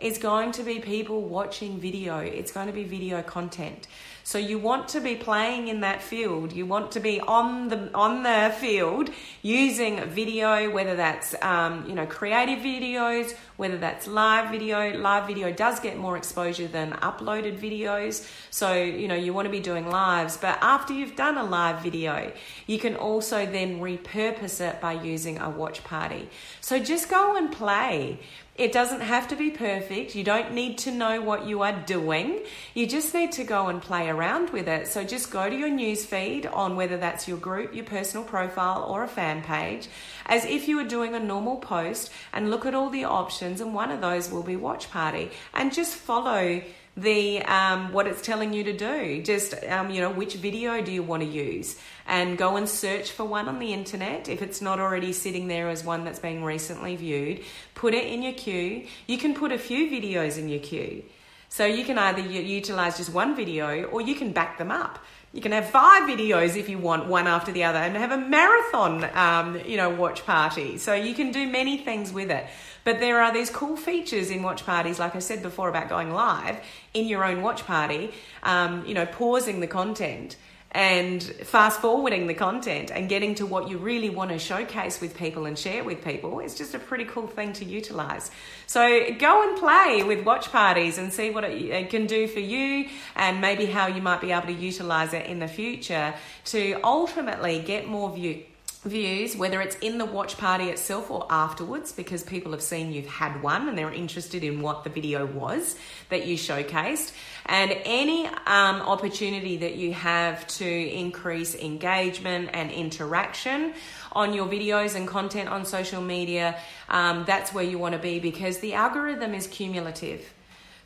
is 0.00 0.18
going 0.18 0.52
to 0.52 0.62
be 0.62 0.80
people 0.80 1.22
watching 1.22 1.78
video. 1.78 2.18
It's 2.18 2.52
going 2.52 2.66
to 2.66 2.72
be 2.72 2.84
video 2.84 3.22
content. 3.22 3.86
So 4.26 4.38
you 4.38 4.58
want 4.58 4.88
to 4.88 5.00
be 5.00 5.16
playing 5.16 5.68
in 5.68 5.80
that 5.80 6.02
field. 6.02 6.52
You 6.52 6.64
want 6.64 6.92
to 6.92 7.00
be 7.00 7.20
on 7.20 7.68
the 7.68 7.90
on 7.94 8.22
the 8.22 8.54
field 8.58 9.10
using 9.42 10.02
video, 10.06 10.70
whether 10.70 10.96
that's 10.96 11.34
um, 11.42 11.86
you 11.86 11.94
know 11.94 12.06
creative 12.06 12.60
videos, 12.60 13.36
whether 13.56 13.76
that's 13.76 14.06
live 14.06 14.50
video. 14.50 14.96
Live 14.98 15.26
video 15.26 15.52
does 15.52 15.78
get 15.78 15.98
more 15.98 16.16
exposure 16.16 16.66
than 16.66 16.92
uploaded 16.92 17.58
videos. 17.58 18.26
So 18.50 18.72
you 18.82 19.08
know 19.08 19.14
you 19.14 19.34
want 19.34 19.44
to 19.44 19.52
be 19.52 19.60
doing 19.60 19.88
lives. 19.88 20.38
But 20.38 20.58
after 20.62 20.94
you've 20.94 21.16
done 21.16 21.36
a 21.36 21.44
live 21.44 21.82
video, 21.82 22.32
you 22.66 22.78
can 22.78 22.96
also 22.96 23.44
then 23.44 23.78
repurpose 23.80 24.58
it 24.60 24.80
by 24.80 24.94
using 24.94 25.38
a 25.38 25.50
watch 25.50 25.84
party. 25.84 26.30
So 26.62 26.78
just 26.78 27.10
go 27.10 27.36
and 27.36 27.52
play. 27.52 28.20
It 28.56 28.70
doesn't 28.70 29.00
have 29.00 29.26
to 29.28 29.36
be 29.36 29.50
perfect. 29.50 30.14
You 30.14 30.22
don't 30.22 30.52
need 30.52 30.78
to 30.78 30.92
know 30.92 31.20
what 31.20 31.44
you 31.44 31.62
are 31.62 31.72
doing. 31.72 32.38
You 32.72 32.86
just 32.86 33.12
need 33.12 33.32
to 33.32 33.42
go 33.42 33.66
and 33.66 33.82
play 33.82 34.08
around 34.08 34.50
with 34.50 34.68
it. 34.68 34.86
So 34.86 35.02
just 35.02 35.32
go 35.32 35.50
to 35.50 35.56
your 35.56 35.68
news 35.68 36.04
feed 36.04 36.46
on 36.46 36.76
whether 36.76 36.96
that's 36.96 37.26
your 37.26 37.38
group, 37.38 37.74
your 37.74 37.84
personal 37.84 38.24
profile, 38.24 38.84
or 38.84 39.02
a 39.02 39.08
fan 39.08 39.42
page, 39.42 39.88
as 40.26 40.44
if 40.44 40.68
you 40.68 40.76
were 40.76 40.84
doing 40.84 41.16
a 41.16 41.20
normal 41.20 41.56
post, 41.56 42.12
and 42.32 42.48
look 42.48 42.64
at 42.64 42.76
all 42.76 42.90
the 42.90 43.06
options. 43.06 43.60
And 43.60 43.74
one 43.74 43.90
of 43.90 44.00
those 44.00 44.30
will 44.30 44.44
be 44.44 44.54
Watch 44.54 44.88
Party. 44.88 45.32
And 45.52 45.74
just 45.74 45.96
follow 45.96 46.62
the 46.96 47.42
um, 47.42 47.92
what 47.92 48.06
it's 48.06 48.22
telling 48.22 48.52
you 48.52 48.64
to 48.64 48.72
do. 48.72 49.22
Just 49.22 49.54
um, 49.64 49.90
you 49.90 50.00
know, 50.00 50.10
which 50.10 50.34
video 50.34 50.80
do 50.82 50.92
you 50.92 51.02
want 51.02 51.22
to 51.22 51.28
use, 51.28 51.78
and 52.06 52.38
go 52.38 52.56
and 52.56 52.68
search 52.68 53.10
for 53.10 53.24
one 53.24 53.48
on 53.48 53.58
the 53.58 53.72
internet 53.72 54.28
if 54.28 54.42
it's 54.42 54.60
not 54.60 54.78
already 54.78 55.12
sitting 55.12 55.48
there 55.48 55.68
as 55.68 55.84
one 55.84 56.04
that's 56.04 56.20
being 56.20 56.44
recently 56.44 56.96
viewed. 56.96 57.42
Put 57.74 57.94
it 57.94 58.06
in 58.06 58.22
your 58.22 58.34
queue. 58.34 58.86
You 59.06 59.18
can 59.18 59.34
put 59.34 59.52
a 59.52 59.58
few 59.58 59.90
videos 59.90 60.38
in 60.38 60.48
your 60.48 60.60
queue, 60.60 61.04
so 61.48 61.66
you 61.66 61.84
can 61.84 61.98
either 61.98 62.20
utilize 62.20 62.96
just 62.96 63.12
one 63.12 63.34
video 63.34 63.84
or 63.84 64.00
you 64.00 64.14
can 64.14 64.32
back 64.32 64.58
them 64.58 64.70
up. 64.70 64.98
You 65.32 65.40
can 65.40 65.50
have 65.50 65.68
five 65.68 66.08
videos 66.08 66.56
if 66.56 66.68
you 66.68 66.78
want, 66.78 67.06
one 67.06 67.26
after 67.26 67.50
the 67.50 67.64
other, 67.64 67.80
and 67.80 67.96
have 67.96 68.12
a 68.12 68.16
marathon, 68.16 69.04
um, 69.14 69.60
you 69.66 69.76
know, 69.76 69.90
watch 69.90 70.24
party. 70.24 70.78
So 70.78 70.94
you 70.94 71.12
can 71.12 71.32
do 71.32 71.48
many 71.48 71.76
things 71.76 72.12
with 72.12 72.30
it. 72.30 72.46
But 72.84 73.00
there 73.00 73.20
are 73.20 73.32
these 73.32 73.50
cool 73.50 73.76
features 73.76 74.30
in 74.30 74.42
watch 74.42 74.64
parties, 74.64 74.98
like 74.98 75.16
I 75.16 75.18
said 75.18 75.42
before 75.42 75.68
about 75.68 75.88
going 75.88 76.12
live 76.12 76.60
in 76.92 77.06
your 77.06 77.24
own 77.24 77.42
watch 77.42 77.64
party, 77.64 78.12
um, 78.42 78.84
you 78.86 78.94
know, 78.94 79.06
pausing 79.06 79.60
the 79.60 79.66
content 79.66 80.36
and 80.74 81.22
fast 81.22 81.80
forwarding 81.80 82.26
the 82.26 82.34
content 82.34 82.90
and 82.90 83.08
getting 83.08 83.36
to 83.36 83.46
what 83.46 83.68
you 83.68 83.78
really 83.78 84.10
want 84.10 84.32
to 84.32 84.38
showcase 84.40 85.00
with 85.00 85.16
people 85.16 85.46
and 85.46 85.56
share 85.56 85.84
with 85.84 86.04
people 86.04 86.40
it's 86.40 86.56
just 86.56 86.74
a 86.74 86.80
pretty 86.80 87.04
cool 87.04 87.28
thing 87.28 87.52
to 87.52 87.64
utilize. 87.64 88.30
So 88.66 89.12
go 89.12 89.48
and 89.48 89.56
play 89.56 90.02
with 90.02 90.24
watch 90.24 90.50
parties 90.50 90.98
and 90.98 91.12
see 91.12 91.30
what 91.30 91.44
it 91.44 91.90
can 91.90 92.06
do 92.06 92.26
for 92.26 92.40
you 92.40 92.88
and 93.14 93.40
maybe 93.40 93.66
how 93.66 93.86
you 93.86 94.02
might 94.02 94.20
be 94.20 94.32
able 94.32 94.48
to 94.48 94.52
utilize 94.52 95.14
it 95.14 95.26
in 95.26 95.38
the 95.38 95.48
future 95.48 96.12
to 96.46 96.80
ultimately 96.82 97.60
get 97.60 97.86
more 97.86 98.12
view 98.12 98.42
views, 98.84 99.36
whether 99.36 99.60
it's 99.60 99.76
in 99.76 99.98
the 99.98 100.04
watch 100.04 100.36
party 100.38 100.64
itself 100.64 101.10
or 101.10 101.26
afterwards, 101.30 101.92
because 101.92 102.22
people 102.22 102.52
have 102.52 102.62
seen 102.62 102.92
you've 102.92 103.06
had 103.06 103.42
one 103.42 103.68
and 103.68 103.76
they're 103.76 103.92
interested 103.92 104.44
in 104.44 104.60
what 104.60 104.84
the 104.84 104.90
video 104.90 105.26
was 105.26 105.76
that 106.10 106.26
you 106.26 106.36
showcased, 106.36 107.12
and 107.46 107.76
any 107.84 108.26
um, 108.26 108.80
opportunity 108.82 109.56
that 109.58 109.76
you 109.76 109.92
have 109.92 110.46
to 110.46 110.66
increase 110.66 111.54
engagement 111.54 112.50
and 112.52 112.70
interaction 112.70 113.74
on 114.12 114.32
your 114.32 114.46
videos 114.46 114.94
and 114.94 115.08
content 115.08 115.48
on 115.48 115.64
social 115.64 116.00
media, 116.00 116.56
um, 116.88 117.24
that's 117.26 117.52
where 117.52 117.64
you 117.64 117.78
want 117.78 117.94
to 117.94 118.00
be 118.00 118.20
because 118.20 118.58
the 118.58 118.74
algorithm 118.74 119.34
is 119.34 119.46
cumulative. 119.46 120.32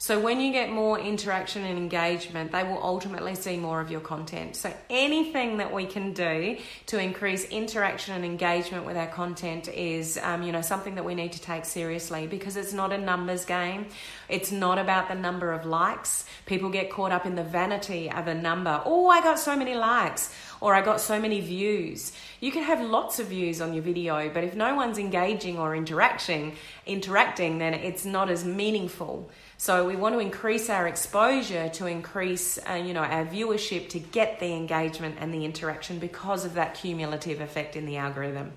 So 0.01 0.21
when 0.21 0.41
you 0.41 0.53
get 0.53 0.71
more 0.71 0.97
interaction 0.97 1.65
and 1.65 1.77
engagement, 1.77 2.53
they 2.53 2.63
will 2.63 2.81
ultimately 2.81 3.35
see 3.35 3.57
more 3.57 3.81
of 3.81 3.91
your 3.91 4.01
content. 4.01 4.55
So 4.55 4.73
anything 4.89 5.57
that 5.57 5.75
we 5.75 5.87
can 5.87 6.13
do 6.13 6.57
to 6.87 7.01
increase 7.01 7.45
interaction 7.47 8.15
and 8.15 8.25
engagement 8.25 8.87
with 8.87 8.97
our 8.97 9.09
content 9.09 9.67
is, 9.67 10.17
um, 10.23 10.45
you 10.45 10.53
know, 10.53 10.63
something 10.63 10.95
that 10.95 11.05
we 11.05 11.17
need 11.17 11.33
to 11.33 11.41
take 11.41 11.65
seriously 11.65 12.29
because 12.29 12.57
it's 12.57 12.73
not 12.73 12.93
a 12.93 12.99
numbers 12.99 13.45
game. 13.45 13.87
It's 14.29 14.53
not 14.53 14.79
about 14.79 15.09
the 15.09 15.17
number 15.17 15.51
of 15.53 15.67
likes. 15.67 16.25
People 16.47 16.71
get 16.71 16.91
caught 16.91 17.11
up 17.11 17.27
in 17.27 17.35
the 17.35 17.43
vanity 17.43 18.09
of 18.09 18.29
a 18.29 18.35
number. 18.35 18.81
Oh, 18.85 19.09
I 19.09 19.21
got 19.21 19.41
so 19.41 19.57
many 19.57 19.75
likes 19.75 20.33
or 20.61 20.77
I 20.77 20.81
got 20.81 21.01
so 21.01 21.21
many 21.21 21.41
views. 21.41 22.13
You 22.39 22.53
can 22.53 22.63
have 22.63 22.81
lots 22.81 23.19
of 23.19 23.27
views 23.27 23.61
on 23.61 23.75
your 23.75 23.83
video, 23.83 24.31
but 24.33 24.45
if 24.45 24.55
no 24.55 24.77
one's 24.77 24.99
engaging 24.99 25.59
or 25.59 25.75
interacting, 25.75 26.55
interacting, 26.87 27.59
then 27.59 27.75
it's 27.75 28.05
not 28.05 28.31
as 28.31 28.45
meaningful. 28.45 29.29
So 29.61 29.89
we 29.89 29.97
want 29.97 30.15
to 30.15 30.21
increase 30.21 30.71
our 30.71 30.87
exposure 30.87 31.69
to 31.71 31.87
increase, 31.87 32.61
uh, 32.71 32.75
you 32.75 32.95
know, 32.95 33.03
our 33.03 33.27
viewership 33.27 33.89
to 33.89 33.99
get 33.99 34.39
the 34.39 34.53
engagement 34.53 35.17
and 35.19 35.35
the 35.35 35.45
interaction 35.45 35.99
because 35.99 36.45
of 36.45 36.55
that 36.55 36.75
cumulative 36.75 37.41
effect 37.41 37.75
in 37.75 37.85
the 37.85 37.97
algorithm. 37.97 38.53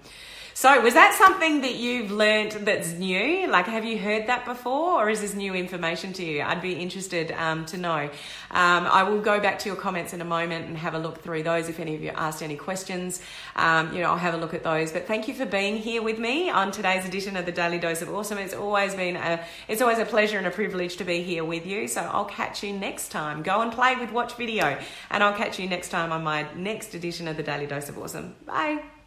So, 0.54 0.82
was 0.82 0.94
that 0.94 1.14
something 1.14 1.62
that 1.62 1.76
you've 1.76 2.12
learned 2.12 2.52
that's 2.52 2.92
new? 2.92 3.48
Like, 3.48 3.68
have 3.68 3.86
you 3.86 3.98
heard 3.98 4.28
that 4.28 4.46
before, 4.46 5.02
or 5.02 5.10
is 5.10 5.22
this 5.22 5.34
new 5.34 5.54
information 5.54 6.14
to 6.14 6.24
you? 6.24 6.42
I'd 6.42 6.62
be 6.62 6.74
interested 6.74 7.32
um, 7.32 7.66
to 7.68 7.78
know. 7.78 8.10
Um, 8.52 8.86
I 8.86 9.04
will 9.04 9.22
go 9.22 9.40
back 9.40 9.60
to 9.60 9.70
your 9.70 9.76
comments 9.76 10.14
in 10.14 10.22
a 10.22 10.26
moment 10.26 10.68
and 10.68 10.78
have 10.78 10.94
a 10.94 11.00
look 11.00 11.22
through 11.22 11.44
those. 11.44 11.70
If 11.70 11.80
any 11.80 11.96
of 11.96 12.02
you 12.02 12.10
asked 12.10 12.44
any 12.44 12.56
questions, 12.56 13.22
um, 13.56 13.94
you 13.94 14.02
know, 14.02 14.12
I'll 14.12 14.18
have 14.18 14.34
a 14.34 14.38
look 14.38 14.54
at 14.54 14.64
those. 14.64 14.92
But 14.92 15.08
thank 15.08 15.28
you 15.28 15.34
for 15.34 15.46
being 15.46 15.78
here 15.78 16.02
with 16.02 16.20
me 16.20 16.50
on 16.50 16.72
today's 16.72 17.06
edition 17.06 17.38
of 17.38 17.46
the 17.46 17.52
Daily 17.52 17.80
Dose 17.80 18.02
of 18.02 18.10
Awesome. 18.14 18.38
It's 18.38 18.54
always 18.54 18.94
been 18.94 19.16
a, 19.16 19.44
it's 19.68 19.82
always 19.82 20.00
a 20.00 20.06
pleasure 20.06 20.38
and 20.38 20.48
a 20.48 20.52
privilege 20.52 20.98
to 20.98 21.04
be 21.04 21.24
here 21.24 21.46
with 21.46 21.66
you. 21.66 21.88
So 21.88 22.02
I'll 22.02 22.26
catch 22.26 22.64
you 22.64 22.74
next 22.74 23.10
time. 23.10 23.42
Go 23.42 23.62
and 23.62 23.72
play 23.72 23.96
with 23.96 24.12
Watch 24.12 24.36
Video, 24.36 24.78
and 25.10 25.24
I'll 25.24 25.36
catch 25.36 25.60
you 25.60 25.68
next 25.68 25.90
time 25.90 26.12
on 26.12 26.24
my 26.24 26.46
next 26.56 26.94
edition 26.94 27.28
of 27.28 27.38
the 27.38 27.44
Daily 27.44 27.68
Dose 27.68 27.90
of 27.90 27.98
Awesome. 27.98 28.36
Bye. 28.46 29.01